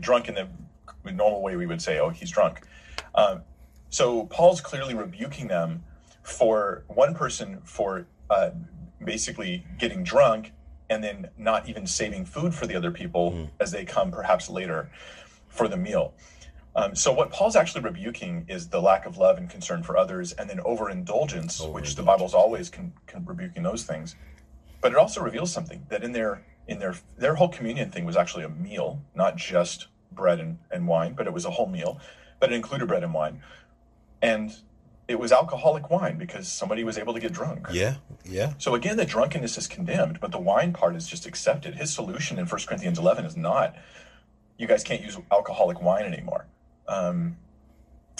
[0.00, 0.48] Drunk in the
[1.10, 2.62] normal way we would say, oh, he's drunk.
[3.14, 3.42] Um,
[3.90, 5.82] so Paul's clearly rebuking them
[6.22, 8.50] for one person for uh,
[9.04, 10.52] basically getting drunk
[10.90, 13.48] and then not even saving food for the other people mm.
[13.60, 14.90] as they come perhaps later
[15.48, 16.14] for the meal.
[16.74, 20.32] Um, so what Paul's actually rebuking is the lack of love and concern for others,
[20.32, 21.74] and then overindulgence, overindulgence.
[21.74, 24.16] which the Bible's always con- con- rebuking those things.
[24.80, 28.16] But it also reveals something that in their in their their whole communion thing was
[28.16, 32.00] actually a meal, not just bread and, and wine, but it was a whole meal,
[32.40, 33.42] but it included bread and wine,
[34.22, 34.56] and
[35.08, 37.66] it was alcoholic wine because somebody was able to get drunk.
[37.70, 38.54] Yeah, yeah.
[38.56, 41.74] So again, the drunkenness is condemned, but the wine part is just accepted.
[41.74, 43.74] His solution in 1 Corinthians 11 is not,
[44.56, 46.46] you guys can't use alcoholic wine anymore
[46.88, 47.36] um,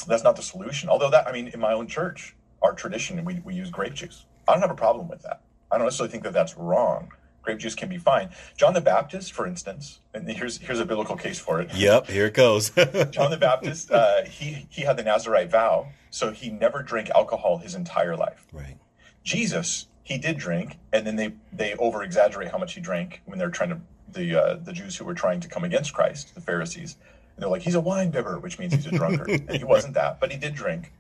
[0.07, 0.89] that's not the solution.
[0.89, 4.27] Although that, I mean, in my own church, our tradition, we, we use grape juice.
[4.49, 5.43] I don't have a problem with that.
[5.71, 7.13] I don't necessarily think that that's wrong.
[7.43, 8.31] Grape juice can be fine.
[8.57, 11.75] John the Baptist, for instance, and here's here's a biblical case for it.
[11.75, 12.71] Yep, here it goes.
[13.11, 17.59] John the Baptist, uh, he he had the Nazarite vow, so he never drank alcohol
[17.59, 18.47] his entire life.
[18.53, 18.77] Right.
[19.25, 23.41] Jesus, he did drink, and then they they over exaggerate how much he drank when
[23.41, 26.41] they're trying to the uh, the Jews who were trying to come against Christ, the
[26.41, 26.97] Pharisees.
[27.43, 29.29] They're like, he's a wine bibber, which means he's a drunkard.
[29.29, 30.93] and he wasn't that, but he did drink.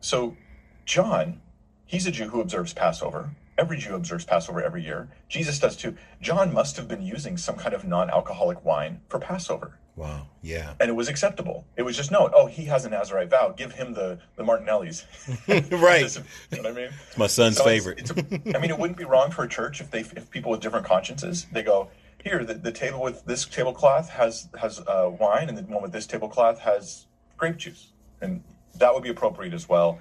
[0.00, 0.36] So
[0.84, 1.40] John,
[1.86, 3.30] he's a Jew who observes Passover.
[3.56, 5.08] Every Jew observes Passover every year.
[5.28, 5.96] Jesus does too.
[6.20, 9.78] John must have been using some kind of non alcoholic wine for Passover.
[9.94, 10.26] Wow.
[10.40, 10.74] Yeah.
[10.80, 11.66] And it was acceptable.
[11.76, 12.30] It was just known.
[12.34, 13.54] Oh, he has a Nazarite vow.
[13.56, 15.04] Give him the the Martinelli's.
[15.48, 15.60] right.
[15.70, 16.90] you know what I mean?
[17.08, 17.98] It's my son's so favorite.
[18.00, 20.30] It's, it's a, I mean, it wouldn't be wrong for a church if they if
[20.30, 21.90] people with different consciences they go,
[22.22, 25.92] here the, the table with this tablecloth has has uh, wine and the one with
[25.92, 27.06] this tablecloth has
[27.36, 27.88] grape juice.
[28.20, 28.42] And
[28.76, 30.00] that would be appropriate as well.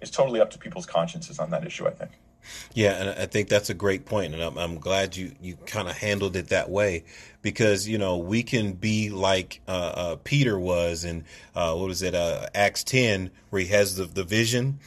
[0.00, 2.10] It's totally up to people's consciences on that issue i think.
[2.74, 5.88] Yeah and i think that's a great point and i'm, I'm glad you you kind
[5.88, 7.04] of handled it that way
[7.40, 12.02] because you know we can be like uh, uh, peter was in uh, what was
[12.02, 14.80] it uh, acts 10 where he has the, the vision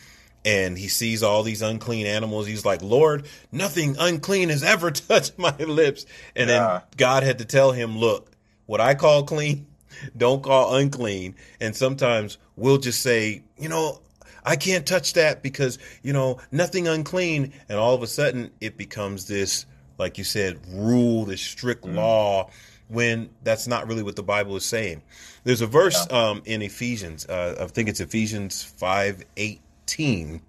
[0.45, 2.45] and he sees all these unclean animals.
[2.45, 6.05] He's like, Lord, nothing unclean has ever touched my lips.
[6.36, 6.60] And yeah.
[6.60, 8.31] then God had to tell him, look,
[8.67, 9.65] what I call clean,
[10.17, 11.36] don't call unclean.
[11.60, 14.01] And sometimes we'll just say, you know,
[14.45, 17.51] I can't touch that because, you know, nothing unclean.
[17.67, 19.65] And all of a sudden it becomes this,
[19.97, 21.95] like you said, rule, this strict mm.
[21.95, 22.51] law
[22.88, 25.01] when that's not really what the Bible is saying.
[25.43, 26.29] There's a verse yeah.
[26.29, 30.41] um, in Ephesians, uh, I think it's Ephesians 5 8 18,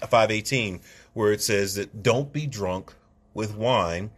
[0.00, 0.80] 518,
[1.12, 2.94] where it says that don't be drunk
[3.34, 4.10] with wine,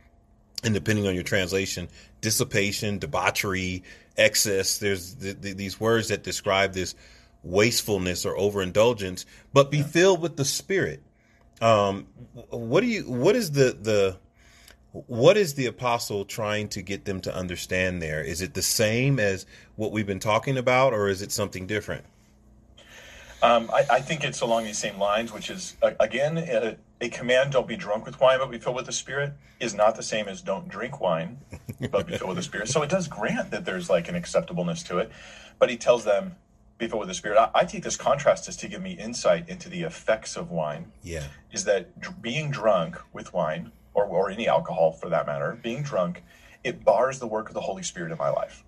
[0.62, 1.88] and depending on your translation,
[2.20, 3.82] dissipation, debauchery,
[4.16, 4.78] excess.
[4.78, 6.94] There's the, the, these words that describe this
[7.42, 11.02] wastefulness or overindulgence, but be filled with the Spirit.
[11.60, 12.06] Um,
[12.50, 13.02] what do you?
[13.10, 14.18] What is the the
[14.92, 18.22] what is the apostle trying to get them to understand there?
[18.22, 22.04] Is it the same as what we've been talking about, or is it something different?
[23.42, 27.08] Um, I, I think it's along these same lines, which is uh, again a, a
[27.08, 30.02] command: "Don't be drunk with wine, but be filled with the Spirit." Is not the
[30.02, 31.38] same as "Don't drink wine,
[31.90, 34.84] but be filled with the Spirit." So it does grant that there's like an acceptableness
[34.84, 35.10] to it,
[35.58, 36.36] but he tells them,
[36.78, 39.48] "Be filled with the Spirit." I, I take this contrast as to give me insight
[39.48, 40.92] into the effects of wine.
[41.02, 41.24] Yeah.
[41.50, 45.82] Is that dr- being drunk with wine, or or any alcohol for that matter, being
[45.82, 46.22] drunk,
[46.62, 48.62] it bars the work of the Holy Spirit in my life,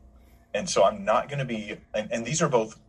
[0.52, 1.76] and so I'm not going to be.
[1.94, 2.80] And, and these are both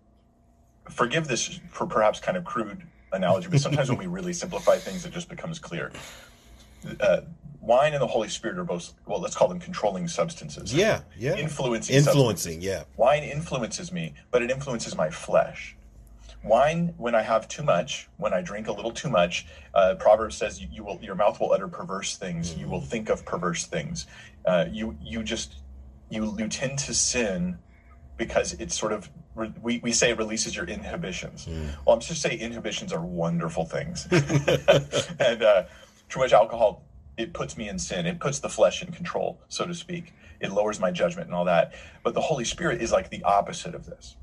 [0.90, 5.06] forgive this for perhaps kind of crude analogy, but sometimes when we really simplify things,
[5.06, 5.92] it just becomes clear.
[7.00, 7.22] Uh,
[7.62, 10.74] wine and the Holy Spirit are both, well, let's call them controlling substances.
[10.74, 11.02] Yeah.
[11.18, 11.36] Yeah.
[11.36, 11.96] Influencing.
[11.96, 12.62] Influencing.
[12.62, 12.66] substances.
[12.66, 12.84] Yeah.
[12.98, 15.76] Wine influences me, but it influences my flesh.
[16.44, 20.38] Wine, when I have too much, when I drink a little too much, uh, Proverbs
[20.38, 22.56] says you, you will, your mouth will utter perverse things.
[22.56, 24.06] You will think of perverse things.
[24.46, 25.56] Uh, you, you just,
[26.10, 27.58] you, you tend to sin
[28.18, 29.10] because it's sort of
[29.62, 31.48] we, we say it releases your inhibitions.
[31.86, 34.08] Well, I'm just say inhibitions are wonderful things,
[35.20, 35.64] and uh,
[36.10, 36.84] too much alcohol
[37.18, 38.06] it puts me in sin.
[38.06, 40.14] It puts the flesh in control, so to speak.
[40.42, 41.74] It lowers my judgment and all that.
[42.04, 44.16] But the Holy Spirit is like the opposite of this.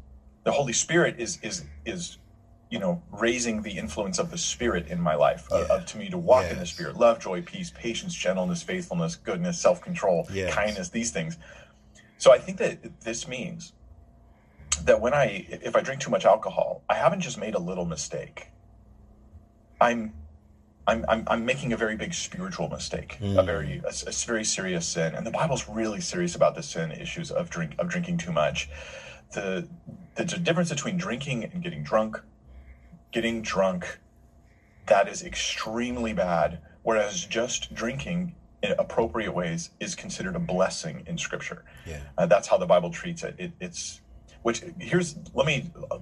[0.45, 2.19] The Holy Spirit is is is
[2.71, 5.59] you know raising the influence of the Spirit in my life, Yeah.
[5.71, 9.59] of to me to walk in the Spirit, love, joy, peace, patience, gentleness, faithfulness, goodness,
[9.59, 10.55] self control, Yes.
[10.55, 11.37] kindness, these things.
[12.19, 13.73] So I think that this means
[14.85, 17.85] that when I if I drink too much alcohol, I haven't just made a little
[17.85, 18.49] mistake.
[19.81, 20.15] I'm
[20.87, 24.87] I'm I'm, I'm making a very big spiritual mistake, a very a, a very serious
[24.87, 28.33] sin, and the Bible's really serious about the sin issues of drink of drinking too
[28.33, 28.69] much.
[29.33, 29.69] The
[30.17, 32.21] the difference between drinking and getting drunk,
[33.13, 33.99] getting drunk,
[34.87, 36.61] that is extremely bad.
[36.83, 41.65] Whereas just drinking in appropriate ways is considered a blessing in Scripture.
[41.87, 42.03] Yeah.
[42.19, 43.35] Uh, that's how the Bible treats it.
[43.39, 43.53] it.
[43.61, 44.02] It's
[44.43, 45.99] which here's let me uh,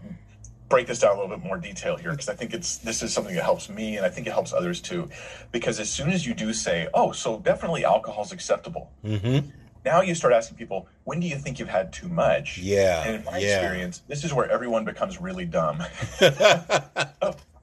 [0.68, 3.12] break this down a little bit more detail here because I think it's this is
[3.12, 5.08] something that helps me and I think it helps others too.
[5.52, 9.48] Because as soon as you do say, "Oh, so definitely alcohol's acceptable," Mm-hmm.
[9.84, 13.04] now you start asking people, "When do you think you've had too much?" Yeah.
[13.04, 13.56] And in my yeah.
[13.56, 15.82] experience, this is where everyone becomes really dumb.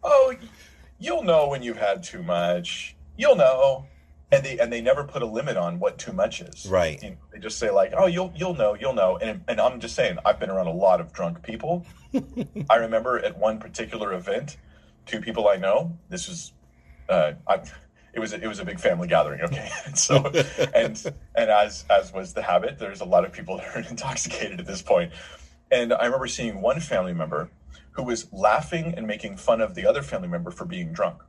[0.04, 0.34] oh,
[1.00, 2.96] you'll know when you've had too much.
[3.18, 3.86] You'll know.
[4.30, 6.68] And they and they never put a limit on what too much is.
[6.70, 7.02] Right.
[7.02, 9.80] You know, they just say like, "Oh, you'll you'll know, you'll know." And and I'm
[9.80, 11.86] just saying, I've been around a lot of drunk people.
[12.70, 14.58] I remember at one particular event,
[15.06, 15.98] two people I know.
[16.10, 16.52] This was,
[17.08, 17.62] uh, I,
[18.14, 19.42] it was a, it was a big family gathering.
[19.42, 20.26] Okay, and so
[20.76, 24.60] and and as as was the habit, there's a lot of people that are intoxicated
[24.60, 25.14] at this point.
[25.72, 27.50] And I remember seeing one family member
[27.92, 31.22] who was laughing and making fun of the other family member for being drunk.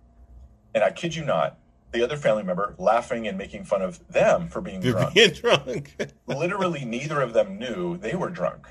[0.75, 1.59] And I kid you not,
[1.93, 5.15] the other family member laughing and making fun of them for being drunk.
[5.15, 5.97] being drunk.
[6.27, 8.67] Literally, neither of them knew they were drunk.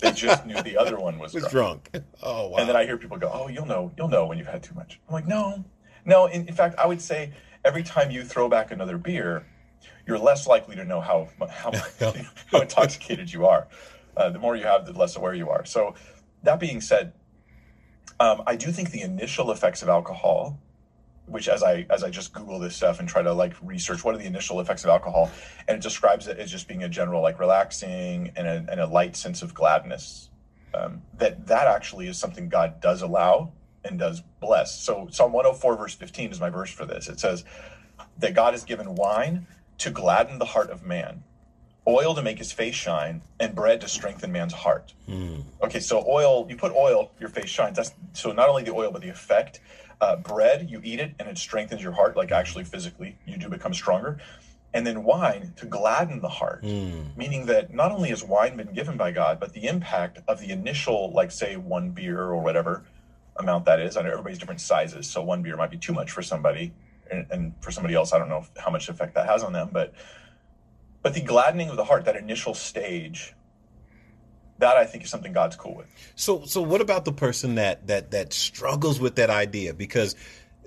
[0.00, 1.90] They just knew the other one was was drunk.
[1.92, 2.06] drunk.
[2.22, 2.58] Oh wow.
[2.58, 4.74] And then I hear people go, "Oh, you'll know, you'll know when you've had too
[4.74, 5.64] much." I'm like, "No,
[6.04, 7.32] no." In, in fact, I would say
[7.64, 9.46] every time you throw back another beer,
[10.06, 11.72] you're less likely to know how how,
[12.50, 13.68] how intoxicated you are.
[14.16, 15.64] Uh, the more you have, the less aware you are.
[15.64, 15.94] So,
[16.42, 17.12] that being said,
[18.20, 20.58] um, I do think the initial effects of alcohol,
[21.26, 24.14] which as I as I just Google this stuff and try to like research what
[24.14, 25.30] are the initial effects of alcohol,
[25.68, 28.86] and it describes it as just being a general like relaxing and a, and a
[28.86, 30.30] light sense of gladness.
[30.74, 33.52] Um, that that actually is something God does allow
[33.84, 34.80] and does bless.
[34.80, 37.08] So Psalm 104 verse 15 is my verse for this.
[37.08, 37.44] It says
[38.18, 39.46] that God has given wine
[39.78, 41.24] to gladden the heart of man,
[41.86, 44.94] oil to make his face shine, and bread to strengthen man's heart.
[45.62, 47.76] Okay, so oil, you put oil, your face shines.
[47.76, 49.60] That's so not only the oil, but the effect.
[50.02, 53.48] Uh, bread, you eat it and it strengthens your heart, like actually physically, you do
[53.48, 54.18] become stronger.
[54.74, 56.64] And then wine to gladden the heart,
[57.16, 60.50] meaning that not only has wine been given by God, but the impact of the
[60.50, 62.82] initial, like say one beer or whatever
[63.36, 63.96] amount that is.
[63.96, 66.72] I know everybody's different sizes, so one beer might be too much for somebody,
[67.10, 69.68] and, and for somebody else, I don't know how much effect that has on them.
[69.72, 69.94] But
[71.02, 73.34] but the gladdening of the heart, that initial stage,
[74.62, 75.86] that I think is something God's cool with.
[76.16, 80.14] So so what about the person that that that struggles with that idea because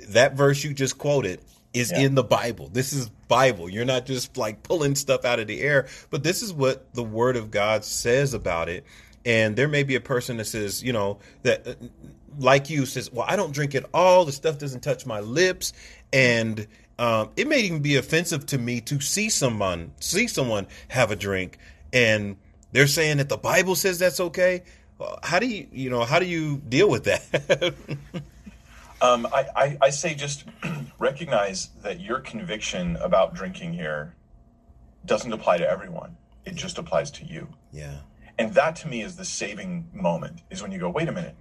[0.10, 1.40] that verse you just quoted
[1.74, 2.02] is Yeah.
[2.02, 2.70] in the Bible.
[2.72, 3.70] This is Bible.
[3.70, 7.04] You're not just like pulling stuff out of the air, but this is what the
[7.04, 8.86] word of God says about it.
[9.26, 11.74] And there may be a person that says, you know, that uh,
[12.38, 14.26] like you says, well, I don't drink at all.
[14.26, 15.74] The stuff doesn't touch my lips
[16.14, 16.68] and
[16.98, 21.16] um, it may even be offensive to me to see someone see someone have a
[21.16, 21.58] drink
[21.92, 22.38] and
[22.76, 24.64] they're saying that the Bible says that's okay.
[25.24, 27.74] How do you, you know, how do you deal with that?
[29.02, 30.46] Um, I, I, I say just
[31.00, 34.16] recognize that your conviction about drinking here
[35.06, 36.16] doesn't apply to everyone.
[36.46, 37.50] It just applies to you.
[37.74, 37.98] yeah.
[38.40, 41.36] And that to me is the saving moment is when you go, wait a minute.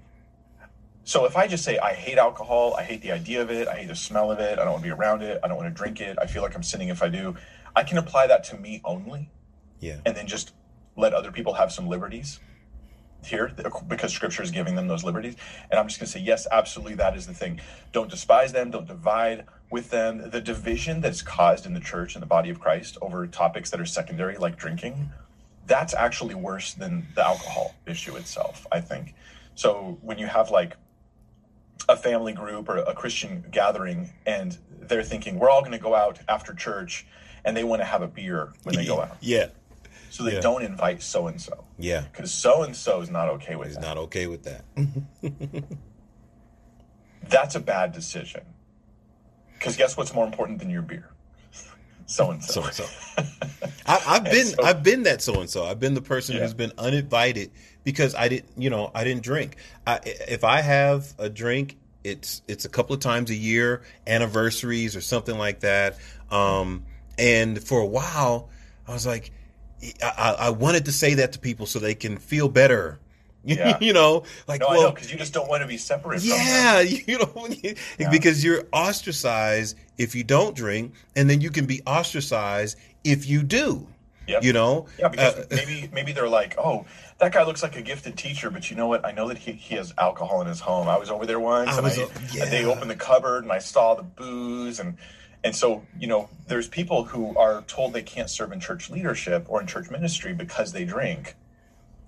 [1.05, 3.77] So if I just say I hate alcohol, I hate the idea of it, I
[3.77, 5.69] hate the smell of it, I don't want to be around it, I don't want
[5.75, 7.37] to drink it, I feel like I'm sinning if I do,
[7.75, 9.31] I can apply that to me only
[9.81, 10.01] Yeah.
[10.05, 10.53] and then just
[10.97, 12.41] let other people have some liberties
[13.25, 13.51] here
[13.89, 15.37] because scripture is giving them those liberties.
[15.71, 17.61] And i'm just going to say yes absolutely that is the thing.
[17.93, 20.31] Don't despise them don't divide with them.
[20.31, 23.81] The division that's caused in the church and the body of christ over topics that
[23.81, 25.11] are secondary like drinking
[25.67, 29.15] that's actually worse than the alcohol issue itself i think.
[29.55, 30.77] So when you have like
[31.89, 35.95] a family group or a christian gathering and they're thinking we're all going to go
[35.95, 37.07] out after church
[37.45, 39.17] and they want to have a beer when they go out.
[39.21, 39.49] Yeah.
[40.15, 40.41] So they Yeah.
[40.41, 42.03] don't invite so and so Yeah.
[42.03, 43.83] because so and so is not okay with He's that.
[43.83, 44.65] not okay with that.
[47.29, 48.43] That's a bad decision.
[49.55, 51.11] Because guess what's more important than your beer?
[52.07, 52.65] So and So so.
[52.67, 52.87] and so.
[53.87, 55.65] I, I've been so- I've been that so and so.
[55.65, 56.43] I've been the person Yeah.
[56.43, 57.51] who's been uninvited
[57.83, 59.57] because I didn't you know I didn't drink.
[59.87, 64.95] I, if I have a drink, it's it's a couple of times a year, anniversaries
[64.97, 65.97] or something like that.
[66.31, 66.85] Um,
[67.19, 68.51] and for a while,
[68.87, 69.33] I was like,
[70.03, 72.99] I, I I wanted to say that to people so they can feel better.
[73.47, 73.77] Yeah.
[73.79, 76.81] you know, like No, well, because you just don't want to be separate from yeah,
[77.07, 77.75] you know, you-
[78.11, 83.43] because you're ostracized if you don't drink, and then you can be ostracized if you
[83.43, 83.87] do.
[84.27, 84.43] Yep.
[84.45, 86.87] You know, Yeah, because Uh, maybe maybe they're like, oh,
[87.19, 89.05] that guy looks like a gifted teacher, but you know what?
[89.05, 90.89] I know that he, he has alcohol in his home.
[90.89, 92.11] I was over there once, I and, was I, o-
[92.41, 94.97] and they opened the cupboard, and I saw the booze, and
[95.45, 99.45] and so you know, there's people who are told they can't serve in church leadership
[99.49, 101.37] or in church ministry because they drink.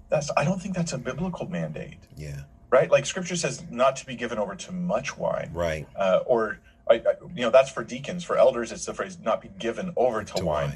[0.09, 2.91] That's I don't think that's a biblical mandate, yeah, right?
[2.91, 6.59] Like Scripture says, not to be given over to much wine, right, uh, or
[6.89, 7.01] I, I,
[7.35, 8.25] you know that's for deacons.
[8.25, 10.73] For elders, it's the phrase "not be given over to, To wine."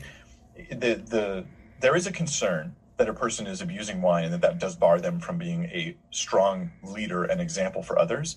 [0.71, 1.45] The the
[1.81, 5.01] there is a concern that a person is abusing wine and that that does bar
[5.01, 8.37] them from being a strong leader and example for others.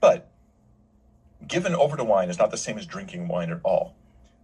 [0.00, 0.28] But
[1.46, 3.94] given over to wine is not the same as drinking wine at all,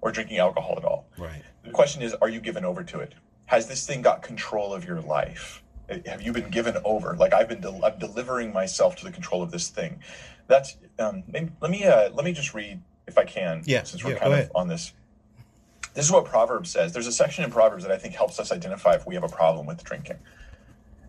[0.01, 1.07] or drinking alcohol at all.
[1.16, 1.42] right.
[1.64, 3.14] The question is, are you given over to it?
[3.46, 5.62] Has this thing got control of your life?
[6.07, 7.14] Have you been given over?
[7.16, 10.01] Like I've been, del- I'm delivering myself to the control of this thing.
[10.46, 10.76] That's.
[10.99, 13.62] Um, maybe, let me uh, let me just read if I can.
[13.66, 14.51] Yeah, Since we're yeah, kind of ahead.
[14.55, 14.92] on this.
[15.94, 16.92] This is what Proverbs says.
[16.92, 19.28] There's a section in Proverbs that I think helps us identify if we have a
[19.28, 20.18] problem with drinking.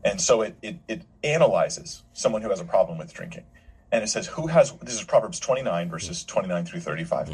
[0.04, 3.44] And so it, it, it analyzes someone who has a problem with drinking.
[3.92, 7.30] And it says, Who has, this is Proverbs 29, verses 29 through 35.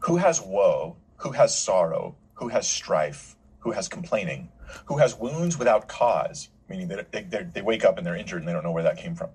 [0.00, 0.96] Who has woe?
[1.18, 2.16] Who has sorrow?
[2.34, 3.36] Who has strife?
[3.60, 4.50] Who has complaining?
[4.86, 6.50] Who has wounds without cause?
[6.68, 8.82] Meaning that they, they, they wake up and they're injured and they don't know where
[8.82, 9.30] that came from.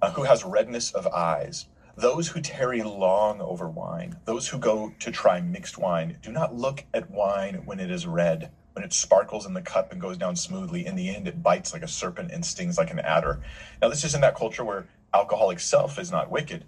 [0.00, 1.66] Uh, who has redness of eyes?
[1.96, 6.54] Those who tarry long over wine, those who go to try mixed wine, do not
[6.54, 10.16] look at wine when it is red, when it sparkles in the cup and goes
[10.16, 10.86] down smoothly.
[10.86, 13.40] In the end, it bites like a serpent and stings like an adder.
[13.82, 16.64] Now, this is in that culture where alcohol self is not wicked,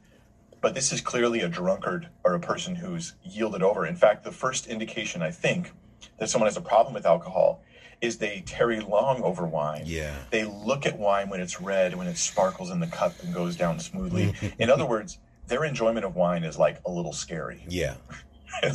[0.61, 3.87] but this is clearly a drunkard or a person who's yielded over.
[3.87, 5.73] In fact, the first indication, I think,
[6.19, 7.63] that someone has a problem with alcohol
[8.01, 9.83] is they tarry long over wine.
[9.87, 10.15] Yeah.
[10.31, 13.57] They look at wine when it's red, when it sparkles in the cup and goes
[13.57, 14.35] down smoothly.
[14.59, 17.65] in other words, their enjoyment of wine is like a little scary.
[17.69, 17.97] Yeah,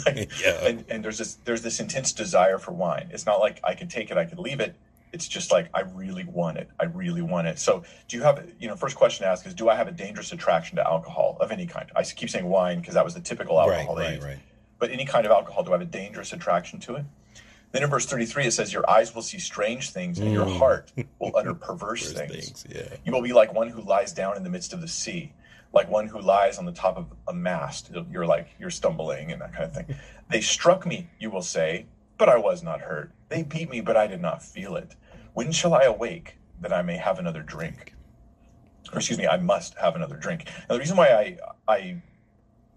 [0.06, 0.66] Like, Yeah.
[0.66, 3.10] And and there's this there's this intense desire for wine.
[3.12, 4.76] It's not like I could take it, I could leave it.
[5.12, 6.70] It's just like I really want it.
[6.80, 7.60] I really want it.
[7.60, 8.76] So, do you have you know?
[8.76, 11.66] First question to ask is, do I have a dangerous attraction to alcohol of any
[11.66, 11.92] kind?
[11.96, 13.96] I keep saying wine because that was the typical alcohol.
[13.96, 14.28] right, used.
[14.28, 14.40] right.
[14.78, 17.06] But any kind of alcohol, do I have a dangerous attraction to it?
[17.72, 20.92] Then in verse 33, it says, Your eyes will see strange things, and your heart
[21.20, 22.28] will utter perverse Mm.
[22.30, 22.64] Things.
[22.64, 22.96] things, yeah.
[23.06, 25.34] You will be like one who lies down in the midst of the sea,
[25.74, 27.92] like one who lies on the top of a mast.
[28.12, 29.96] You're like, you're stumbling and that kind of thing.
[30.30, 31.86] they struck me, you will say,
[32.20, 33.12] but I was not hurt.
[33.30, 34.96] They beat me, but I did not feel it.
[35.34, 37.96] When shall I awake that I may have another drink?
[38.92, 40.46] Or excuse me, I must have another drink.
[40.70, 42.02] Now, the reason why I, I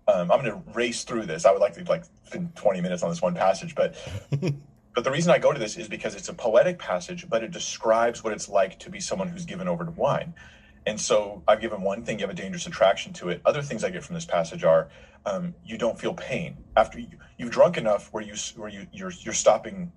[0.08, 1.44] um, I'm going to race through this.
[1.44, 3.96] I would like to like spend 20 minutes on this one passage, but
[4.94, 7.50] but the reason I go to this is because it's a poetic passage, but it
[7.50, 10.34] describes what it's like to be someone who's given over to wine.
[10.86, 13.40] And so I've given one thing, you have a dangerous attraction to it.
[13.44, 14.88] Other things I get from this passage are
[15.24, 17.08] um, you don't feel pain after you,
[17.38, 19.92] you've drunk enough where you where you you're you're stopping.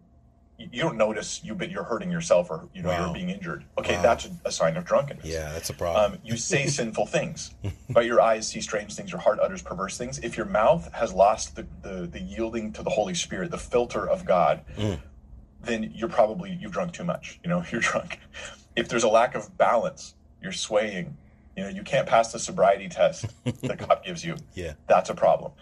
[0.57, 3.05] You don't notice you but you're hurting yourself or you know Wow.
[3.05, 3.65] you're being injured.
[3.77, 4.01] Okay, Wow.
[4.03, 5.25] that's a, a sign of drunkenness.
[5.25, 6.13] Yeah, that's a problem.
[6.13, 7.53] Um, you say sinful things,
[7.89, 10.19] but your eyes see strange things, your heart utters perverse things.
[10.19, 14.07] If your mouth has lost the, the, the yielding to the Holy Spirit, the filter
[14.07, 14.63] of God,
[15.61, 17.39] then you're probably, you've drunk too much.
[17.43, 18.19] You know, you're drunk.
[18.75, 21.17] If there's a lack of balance, you're swaying.
[21.55, 23.25] You know, you can't pass the sobriety test
[23.61, 24.35] the cop gives you.
[24.53, 24.73] Yeah.
[24.87, 25.53] That's a problem.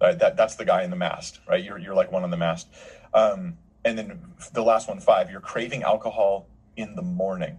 [0.00, 0.18] Right?
[0.18, 1.62] That, that's the guy in the mast, right?
[1.62, 2.68] You're, you're like one on the mast.
[3.12, 4.20] Um, and then
[4.52, 7.58] the last one, five, you're craving alcohol in the morning.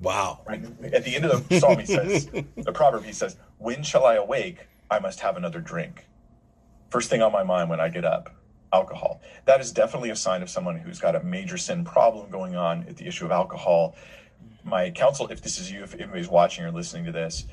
[0.00, 0.40] Wow.
[0.46, 4.06] Right at the end of the psalm, he says, the proverb, he says, "When shall
[4.06, 4.66] I awake?
[4.90, 6.06] I must have another drink."
[6.88, 8.34] First thing on my mind when I get up,
[8.72, 9.20] alcohol.
[9.44, 12.84] That is definitely a sign of someone who's got a major sin problem going on
[12.88, 13.94] at the issue of alcohol.
[14.64, 17.46] My counsel, if this is you, if anybody's watching or listening to this,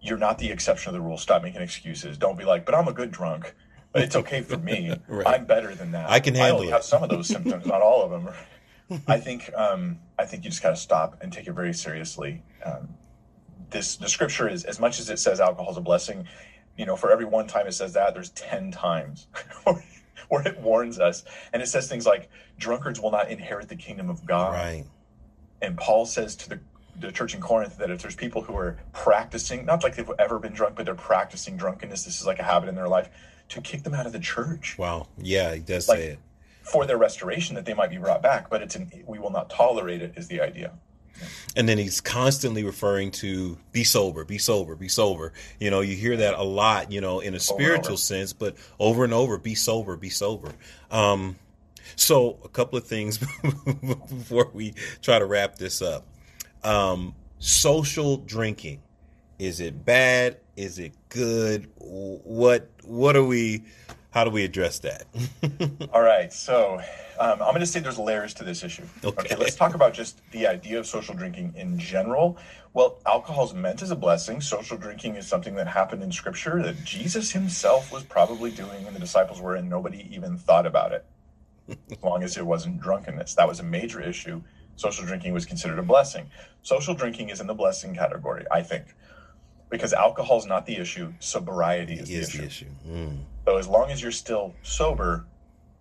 [0.00, 1.16] you're not the exception of the rule.
[1.16, 2.18] Stop making excuses.
[2.18, 3.54] Don't be like, "But I'm a good drunk."
[3.92, 4.96] But it's okay for me.
[5.06, 5.26] Right.
[5.26, 6.08] I'm better than that.
[6.10, 6.72] I can handle I only it.
[6.72, 8.34] have some of those symptoms, not all of them.
[9.06, 12.42] I think um, I think you just got to stop and take it very seriously.
[12.64, 12.94] Um,
[13.70, 16.26] this the scripture is as much as it says alcohol is a blessing.
[16.76, 19.26] You know, for every one time it says that, there's ten times
[20.28, 24.08] where it warns us, and it says things like, "Drunkards will not inherit the kingdom
[24.10, 24.84] of God." Right.
[25.62, 26.60] And Paul says to the
[27.00, 30.38] the church in Corinth that if there's people who are practicing, not like they've ever
[30.38, 33.08] been drunk, but they're practicing drunkenness, this is like a habit in their life,
[33.48, 35.08] to kick them out of the church Wow.
[35.16, 36.18] Yeah, he does Like- say it.
[36.62, 38.50] for their restoration, that they might be brought back.
[38.50, 40.72] But it's an, we will not tolerate it, is the idea.
[41.56, 45.32] And then he's constantly referring to be sober, be sober, be sober.
[45.58, 49.02] You know, you hear that a lot, you know, in a spiritual sense, but over
[49.02, 50.52] and over, be sober, be sober.
[50.90, 51.36] Um,
[51.96, 53.18] so a couple of things
[53.80, 56.06] before we try to wrap this up.
[56.62, 58.82] Um, social drinking.
[59.38, 60.38] Is it bad?
[60.56, 61.68] Is it good?
[61.76, 63.64] What, what are we,
[64.10, 65.06] how do we address that?
[65.92, 66.80] All right, so
[67.18, 68.84] um, I'm going to say there's layers to this issue.
[69.04, 69.36] Okay.
[69.36, 72.38] let's talk about just the idea of social drinking in general.
[72.74, 74.40] Well, alcohol is meant as a blessing.
[74.40, 78.96] Social drinking is something that happened in Scripture that Jesus himself was probably doing, and
[78.96, 81.04] the disciples were, and nobody even thought about it,
[81.68, 83.34] as long as it wasn't drunkenness.
[83.34, 84.42] That was a major issue.
[84.76, 86.30] Social drinking was considered a blessing.
[86.62, 88.94] Social drinking is in the blessing category, I think,
[89.70, 91.12] because alcohol is not the issue.
[91.20, 92.38] Sobriety is, Is the issue.
[92.38, 92.66] the issue.
[92.88, 93.18] Mm.
[93.46, 95.26] So as long as you're still sober,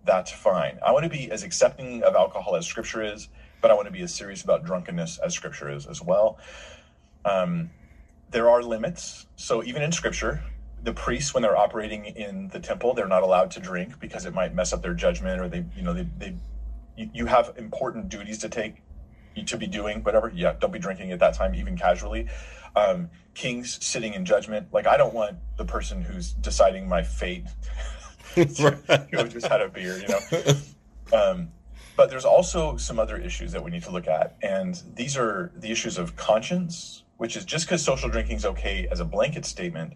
[0.04, 0.80] that's fine.
[0.86, 3.30] I want to be as accepting of alcohol as Scripture is,
[3.62, 6.38] but I want to be as serious about drunkenness as Scripture is as well.
[7.24, 7.70] Um,
[8.32, 9.28] there are limits.
[9.36, 10.44] So even in Scripture,
[10.84, 14.34] the priests, when they're operating in the temple, they're not allowed to drink because it
[14.34, 16.36] might mess up their judgment, or they, you know, they, they
[16.98, 18.82] you, you have important duties to take,
[19.46, 20.32] to be doing whatever.
[20.34, 22.28] Yeah, don't be drinking at that time, even casually.
[22.76, 27.46] Um, kings sitting in judgment, like I don't want the person who's deciding my fate
[28.36, 30.54] who just had a beer, you know.
[31.14, 31.50] Um,
[31.98, 35.52] but there's also some other issues that we need to look at, and these are
[35.56, 39.46] the issues of conscience, which is just because social drinking is okay as a blanket
[39.46, 39.94] statement,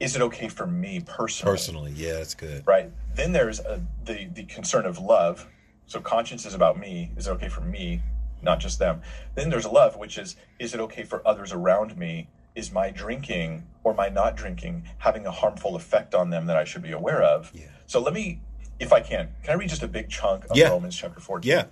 [0.00, 1.52] is it okay for me personally?
[1.52, 2.66] Personally, yeah, that's good.
[2.66, 2.90] right?
[3.14, 5.46] Then there's a, the the concern of love.
[5.86, 7.10] So conscience is about me.
[7.16, 8.00] Is it okay for me,
[8.42, 9.02] not just them?
[9.34, 12.28] Then there's love, which is is it okay for others around me?
[12.54, 16.64] Is my drinking or my not drinking having a harmful effect on them that I
[16.64, 17.50] should be aware of?
[17.52, 17.64] Yeah.
[17.86, 18.40] So let me,
[18.78, 20.68] if I can, can I read just a big chunk of Yeah.
[20.70, 21.50] Romans chapter 14?
[21.50, 21.64] Yeah.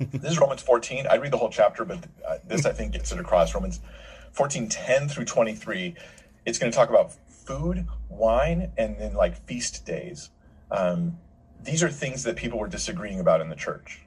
[0.12, 1.08] This is Romans 14.
[1.10, 3.52] I read the whole chapter, but uh, this I think gets it across.
[3.52, 3.80] Romans
[4.30, 5.96] 14, 10 through 23.
[6.46, 7.10] It's going to talk about
[7.48, 10.30] food, wine, and then like feast days.
[10.70, 11.16] Um,
[11.62, 14.00] these are things that people were disagreeing about in the church.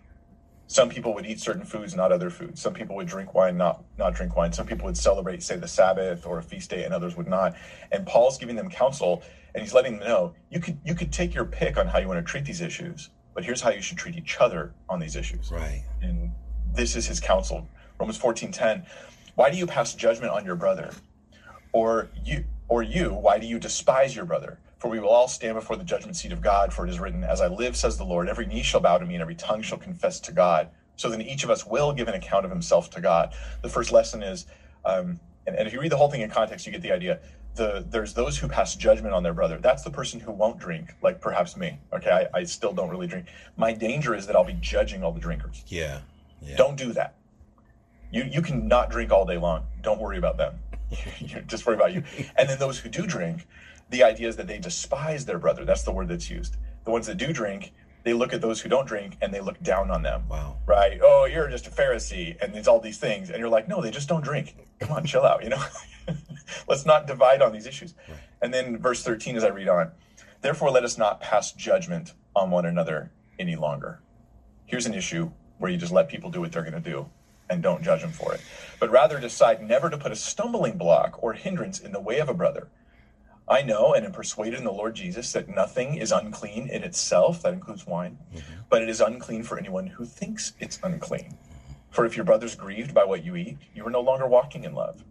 [0.68, 2.62] Some people would eat certain foods, not other foods.
[2.62, 4.54] Some people would drink wine, not not drink wine.
[4.54, 7.56] Some people would celebrate, say, the Sabbath or a feast day, and others would not.
[7.92, 9.24] And Paul's giving them counsel,
[9.54, 12.08] and he's letting them know you could you could take your pick on how you
[12.08, 15.16] want to treat these issues, but here's how you should treat each other on these
[15.16, 15.84] issues Right.
[16.02, 16.32] and
[16.74, 17.68] this is his counsel
[18.00, 18.86] romans 14.10
[19.36, 20.92] why do you pass judgment on your brother
[21.74, 25.56] or you or you why do you despise your brother for we will all stand
[25.56, 28.04] before the judgment seat of god for it is written as i live says the
[28.06, 31.10] lord every knee shall bow to me and every tongue shall confess to god so
[31.10, 34.24] then each of us will give an account of himself to god the first lesson
[34.24, 34.46] is
[34.86, 37.20] um, and, and if you read the whole thing in context you get the idea
[37.56, 40.96] the there's those who pass judgment on their brother that's the person who won't drink
[41.02, 44.46] like perhaps me okay I, I still don't really drink my danger is that i'll
[44.46, 46.00] be judging all the drinkers Yeah.
[46.42, 46.56] Yeah.
[46.56, 47.16] don't do that.
[48.12, 49.68] You you can not drink all day long.
[49.82, 50.60] Don't worry about them.
[51.20, 52.04] You Just worry about you.
[52.36, 53.48] And then those who do drink,
[53.90, 55.66] the idea is that they despise their brother.
[55.66, 56.58] That's the word that's used.
[56.84, 57.74] The ones that do drink,
[58.04, 60.24] they look at those who don't drink and they look down on them.
[60.30, 60.58] Wow.
[60.66, 61.00] Right?
[61.02, 63.92] Oh, you're just a Pharisee, and it's all these things, and you're like, no, they
[63.92, 64.56] just don't drink.
[64.80, 65.44] Come on, chill out.
[65.44, 65.64] You know,
[66.68, 67.94] let's not divide on these issues.
[68.42, 69.92] And then verse 13, as I read on,
[70.42, 74.02] therefore let us not pass judgment on one another any longer
[74.72, 77.06] here's an issue where you just let people do what they're going to do
[77.52, 78.42] and don't judge them for it,
[78.80, 82.30] but rather decide never to put a stumbling block or hindrance in the way of
[82.30, 82.70] a brother.
[83.48, 87.42] I know and am persuaded in the Lord Jesus that nothing is unclean in itself,
[87.44, 88.62] that includes wine, mm-hmm.
[88.70, 91.38] but it is unclean for anyone who thinks it's unclean.
[91.90, 94.74] For if your brother's grieved by what you eat, you are no longer walking in
[94.74, 95.04] love.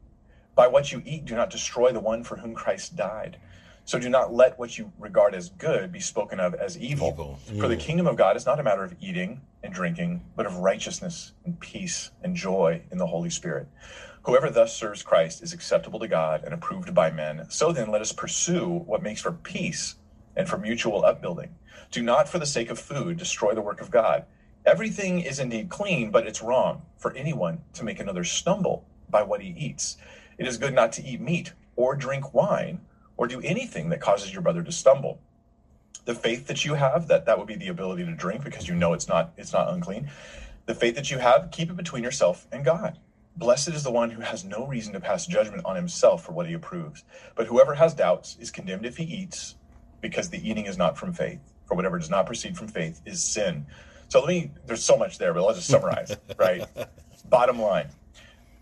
[0.55, 3.37] By what you eat, do not destroy the one for whom Christ died.
[3.85, 7.09] So do not let what you regard as good be spoken of as evil.
[7.09, 7.39] Evil.
[7.59, 7.81] For the Mm.
[7.81, 11.59] kingdom of God is not a matter of eating and drinking, but of righteousness and
[11.59, 13.67] peace and joy in the Holy Spirit.
[14.23, 17.47] Whoever thus serves Christ is acceptable to God and approved by men.
[17.49, 19.97] So then let us pursue what makes for peace
[20.37, 21.57] and for mutual upbuilding.
[21.91, 24.27] Do not, for the sake of food, destroy the work of God.
[24.65, 29.41] Everything is indeed clean, but it's wrong for anyone to make another stumble by what
[29.41, 29.97] he eats.
[30.39, 32.83] It is good not to eat meat or drink wine
[33.21, 35.21] or do anything that causes your brother to stumble.
[36.07, 38.75] The faith that you have, that that would be the ability to drink because you
[38.75, 40.11] know it's not it's not unclean.
[40.65, 42.99] The faith that you have, keep it between yourself and God.
[43.37, 46.47] Blessed is the one who has no reason to pass judgment on himself for what
[46.47, 47.05] he approves.
[47.35, 49.55] But whoever has doubts is condemned if he eats,
[50.01, 51.41] because the eating is not from faith.
[51.67, 53.67] For whatever does not proceed from faith is sin.
[54.09, 56.65] So let me, there's so much there, but let's just summarize, right?
[57.29, 57.91] Bottom line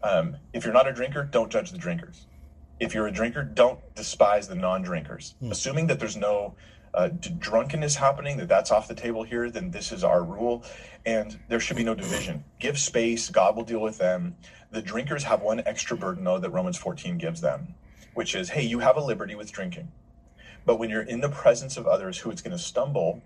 [0.02, 2.26] um, if you're not a drinker, don't judge the drinkers.
[2.80, 5.34] If you're a drinker, don't despise the non drinkers.
[5.50, 6.54] Assuming that there's no
[6.94, 7.08] uh,
[7.38, 10.64] drunkenness happening, that that's off the table here, then this is our rule.
[11.04, 12.44] And there should be no division.
[12.58, 14.36] Give space, God will deal with them.
[14.70, 17.74] The drinkers have one extra burden, though, that Romans 14 gives them,
[18.14, 19.90] which is hey, you have a liberty with drinking.
[20.66, 23.22] But when you're in the presence of others who it's going to stumble,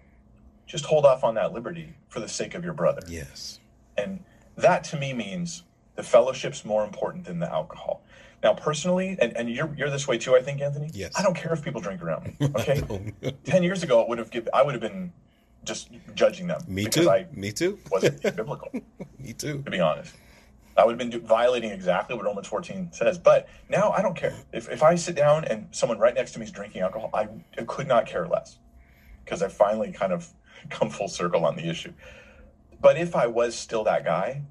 [0.66, 3.02] just hold off on that liberty for the sake of your brother.
[3.08, 3.58] Yes.
[3.96, 4.22] And
[4.56, 5.64] that to me means
[5.96, 8.02] the fellowship's more important than the alcohol.
[8.42, 10.90] Now, personally, and, and you're, you're this way too, I think, Anthony.
[10.92, 11.12] Yes.
[11.16, 12.36] I don't care if people drink around me.
[12.56, 12.82] Okay.
[13.44, 15.12] Ten years ago, it would have given, I would have been
[15.64, 17.08] just judging them Me too.
[17.08, 17.78] I Me too.
[17.90, 18.68] wasn't biblical,
[19.18, 19.62] Me too.
[19.62, 20.14] to be honest.
[20.76, 23.18] I would have been do, violating exactly what Romans 14 says.
[23.18, 24.34] But now I don't care.
[24.52, 27.28] If, if I sit down and someone right next to me is drinking alcohol, I,
[27.58, 28.58] I could not care less
[29.24, 30.28] because I finally kind of
[30.70, 31.92] come full circle on the issue.
[32.80, 34.42] But if I was still that guy,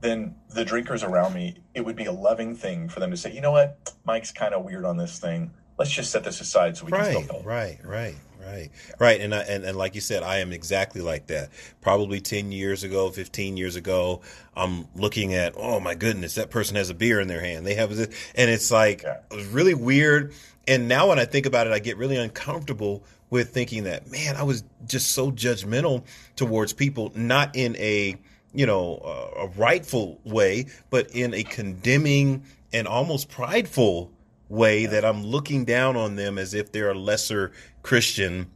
[0.00, 3.32] then the drinkers around me, it would be a loving thing for them to say,
[3.32, 5.50] you know what, Mike's kind of weird on this thing.
[5.78, 9.20] Let's just set this aside so we can still Right, right, right, right, right.
[9.20, 11.50] And I, and and like you said, I am exactly like that.
[11.82, 14.22] Probably ten years ago, fifteen years ago,
[14.56, 17.66] I'm looking at, oh my goodness, that person has a beer in their hand.
[17.66, 19.18] They have this, and it's like Yeah.
[19.30, 20.32] it was really weird.
[20.66, 24.36] And now when I think about it, I get really uncomfortable with thinking that, man,
[24.36, 26.04] I was just so judgmental
[26.36, 28.16] towards people, not in a
[28.56, 32.42] you know uh, a rightful way, but in a condemning
[32.72, 34.10] and almost prideful
[34.48, 37.52] way that I'm looking down on them as if they're a lesser
[37.82, 38.50] Christian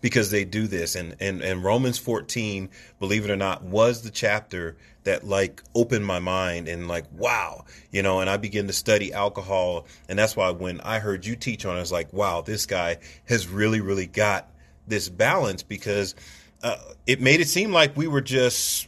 [0.00, 0.94] because they do this.
[0.94, 2.68] And, and and Romans 14
[3.00, 7.64] believe it or not was the chapter that like opened my mind and like wow
[7.90, 9.86] you know and I began to study alcohol.
[10.08, 12.66] And that's why when I heard you teach on it, I was like wow this
[12.66, 12.98] guy
[13.28, 14.48] has really really got
[14.86, 16.14] this balance because
[16.62, 18.87] uh, it made it seem like we were just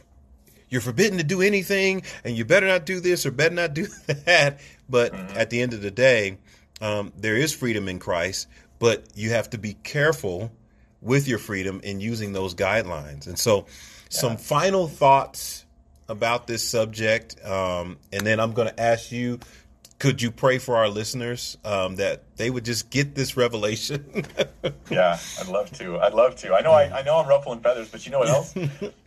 [0.71, 3.85] you're forbidden to do anything and you better not do this or better not do
[4.25, 4.59] that
[4.89, 6.39] but at the end of the day
[6.81, 8.47] um, there is freedom in christ
[8.79, 10.51] but you have to be careful
[11.01, 13.67] with your freedom in using those guidelines and so
[14.09, 15.65] some final thoughts
[16.09, 19.39] about this subject um, and then i'm going to ask you
[19.99, 24.25] could you pray for our listeners um, that they would just get this revelation
[24.89, 25.99] Yeah, I'd love to.
[25.99, 26.53] I'd love to.
[26.53, 28.53] I know I, I know I'm ruffling feathers, but you know what else?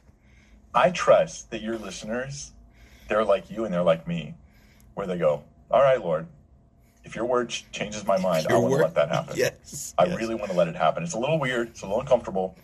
[0.74, 2.52] I trust that your listeners,
[3.08, 4.34] they're like you and they're like me,
[4.94, 6.26] where they go, All right, Lord,
[7.04, 8.78] if your word ch- changes my mind, I want word?
[8.78, 9.36] to let that happen.
[9.36, 10.18] yes I yes.
[10.18, 11.02] really want to let it happen.
[11.02, 12.56] It's a little weird, it's a little uncomfortable,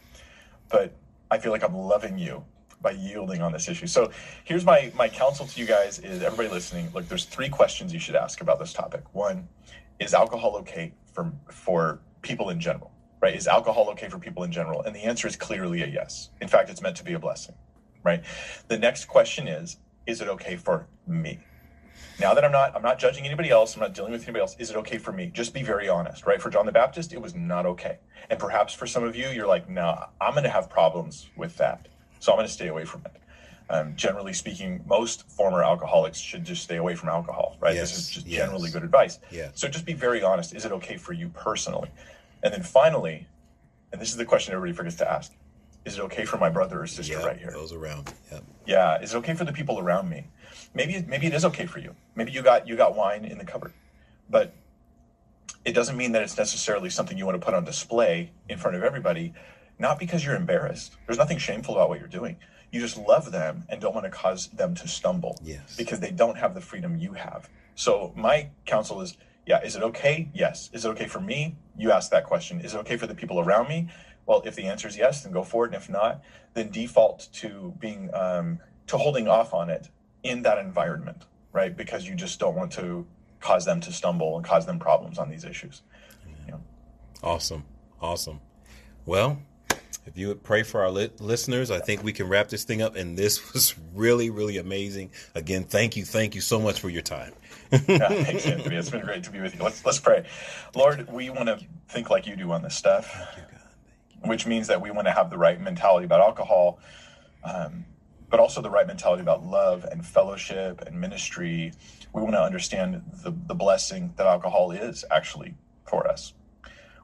[0.68, 0.96] but
[1.30, 2.44] I feel like I'm loving you
[2.82, 3.86] by yielding on this issue.
[3.86, 4.10] So
[4.44, 8.00] here's my my counsel to you guys is everybody listening, look, there's three questions you
[8.00, 9.02] should ask about this topic.
[9.12, 9.48] One,
[9.98, 12.90] is alcohol okay for for people in general?
[13.20, 13.36] Right?
[13.36, 14.80] Is alcohol okay for people in general?
[14.82, 16.30] And the answer is clearly a yes.
[16.40, 17.54] In fact, it's meant to be a blessing.
[18.02, 18.24] Right?
[18.68, 21.40] The next question is, is it okay for me?
[22.20, 24.56] now that I'm not I'm not judging anybody else, I'm not dealing with anybody else,
[24.58, 25.30] is it okay for me?
[25.32, 26.40] Just be very honest, right?
[26.40, 27.98] For John the Baptist, it was not okay.
[28.28, 31.88] And perhaps for some of you, you're like, no, I'm gonna have problems with that.
[32.20, 33.16] So I'm gonna stay away from it.
[33.70, 37.74] Um, generally speaking, most former alcoholics should just stay away from alcohol, right?
[37.74, 38.40] this is just yes.
[38.44, 39.20] generally good advice.
[39.30, 39.52] Yes.
[39.54, 40.54] So just be very honest.
[40.54, 41.90] Is it okay for you personally?
[42.42, 43.28] And then finally,
[43.92, 45.32] and this is the question everybody forgets to ask,
[45.84, 47.50] is it okay for my brother or sister yeah, right here?
[47.52, 48.44] those around yep.
[48.66, 50.26] Yeah, is it okay for the people around me?
[50.74, 51.94] Maybe maybe it is okay for you.
[52.14, 53.72] Maybe you got you got wine in the cupboard,
[54.28, 54.54] but
[55.64, 58.76] it doesn't mean that it's necessarily something you want to put on display in front
[58.76, 59.34] of everybody.
[59.78, 60.94] Not because you're embarrassed.
[61.06, 62.36] There's nothing shameful about what you're doing.
[62.70, 65.74] You just love them and don't want to cause them to stumble Yes.
[65.76, 67.48] because they don't have the freedom you have.
[67.74, 69.16] So my counsel is,
[69.46, 70.28] yeah, is it okay?
[70.34, 70.68] Yes.
[70.72, 71.56] Is it okay for me?
[71.76, 72.60] You ask that question.
[72.60, 73.88] Is it okay for the people around me?
[74.30, 75.74] Well, if the answer is yes, then go for it.
[75.74, 76.22] And if not,
[76.54, 79.88] then default to being um, to holding off on it
[80.22, 81.76] in that environment, right?
[81.76, 83.08] Because you just don't want to
[83.40, 85.82] cause them to stumble and cause them problems on these issues.
[87.24, 87.64] Awesome.
[88.00, 88.40] Awesome.
[89.04, 89.42] Well,
[90.06, 92.82] if you would pray for our li- listeners, I think we can wrap this thing
[92.82, 92.94] up.
[92.94, 95.10] And this was really, really amazing.
[95.34, 96.04] Again, thank you.
[96.04, 97.32] Thank you so much for your time.
[97.72, 97.78] yeah,
[98.08, 98.76] thanks, Anthony.
[98.76, 99.62] It's been great to be with you.
[99.64, 100.24] Let's, let's pray.
[100.76, 101.58] Lord, we want to
[101.88, 103.12] think like you do on this stuff,
[104.24, 106.78] which means that we want to have the right mentality about alcohol,
[107.44, 107.84] um,
[108.28, 111.72] but also the right mentality about love and fellowship and ministry.
[112.12, 115.54] We want to understand the, the blessing that alcohol is actually
[115.84, 116.34] for us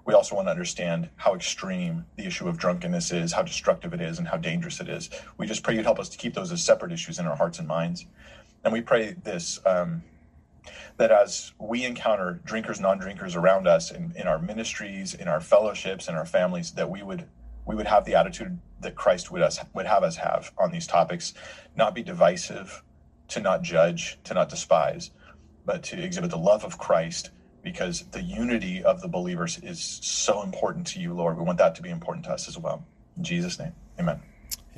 [0.07, 4.01] we also want to understand how extreme the issue of drunkenness is, how destructive it
[4.01, 5.11] is, and how dangerous it is.
[5.37, 7.59] We just pray you'd help us to keep those as separate issues in our hearts
[7.59, 8.07] and minds.
[8.63, 10.05] And we pray this um,
[10.97, 15.41] that as we encounter drinkers, non drinkers around us in, in our ministries, in our
[15.41, 17.27] fellowships, in our families, that we would
[17.65, 20.87] we would have the attitude that Christ would us would have us have on these
[20.87, 21.35] topics,
[21.77, 22.83] not be divisive,
[23.29, 25.11] to not judge, to not despise,
[25.65, 27.31] but to exhibit the love of Christ
[27.63, 31.37] because the unity of the believers is so important to you, Lord.
[31.37, 32.85] We want that to be important to us as well.
[33.17, 34.21] In Jesus' name, amen.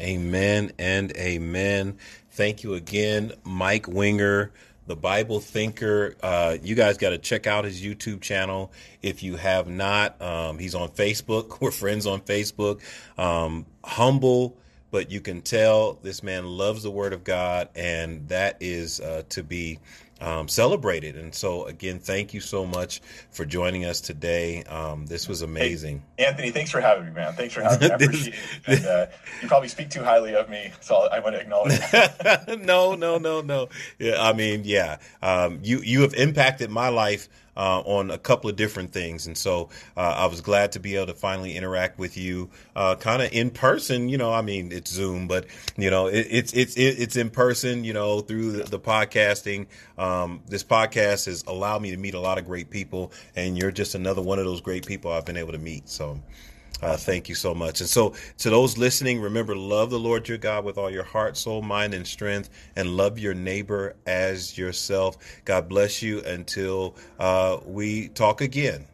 [0.01, 1.99] Amen and amen.
[2.31, 4.53] Thank you again, Mike Winger,
[4.89, 6.17] the Bible thinker.
[6.23, 8.73] Uh, you guys got to check out his YouTube channel
[9.03, 10.21] if you have not.
[10.21, 11.59] Um, he's on Facebook.
[11.61, 12.81] We're friends on Facebook.
[13.17, 14.57] Um, humble,
[14.91, 19.23] but you can tell this man loves the Word of God, and that is uh,
[19.29, 19.79] to be
[20.21, 21.17] um, celebrated.
[21.17, 23.01] And so, again, thank you so much
[23.31, 24.65] for joining us today.
[24.65, 26.03] Um, this was amazing.
[26.17, 27.35] Hey, Anthony, thanks for having me, man.
[27.35, 27.91] Thanks for having me.
[27.91, 28.35] I appreciate
[28.67, 28.79] it.
[28.79, 29.07] And, uh,
[29.43, 31.81] you probably speak too highly of me, so I want to acknowledge.
[32.65, 33.69] no, no, no, no.
[33.99, 34.99] Yeah, I mean, yeah.
[35.23, 37.29] Um, you you have impacted my life
[37.59, 39.27] uh, on a couple of different things.
[39.27, 42.95] And so uh, I was glad to be able to finally interact with you, uh,
[42.95, 44.09] kind of in person.
[44.09, 45.47] You know, I mean, it's Zoom, but
[45.77, 47.85] you know, it, it's it's it's in person.
[47.85, 49.67] You know, through the, the podcasting.
[49.99, 53.73] Um, this podcast has allowed me to meet a lot of great people, and you're
[53.73, 55.89] just another one of those great people I've been able to meet.
[55.89, 56.21] So.
[56.81, 57.81] Uh, thank you so much.
[57.81, 61.37] And so, to those listening, remember love the Lord your God with all your heart,
[61.37, 65.17] soul, mind, and strength, and love your neighbor as yourself.
[65.45, 68.87] God bless you until uh, we talk again.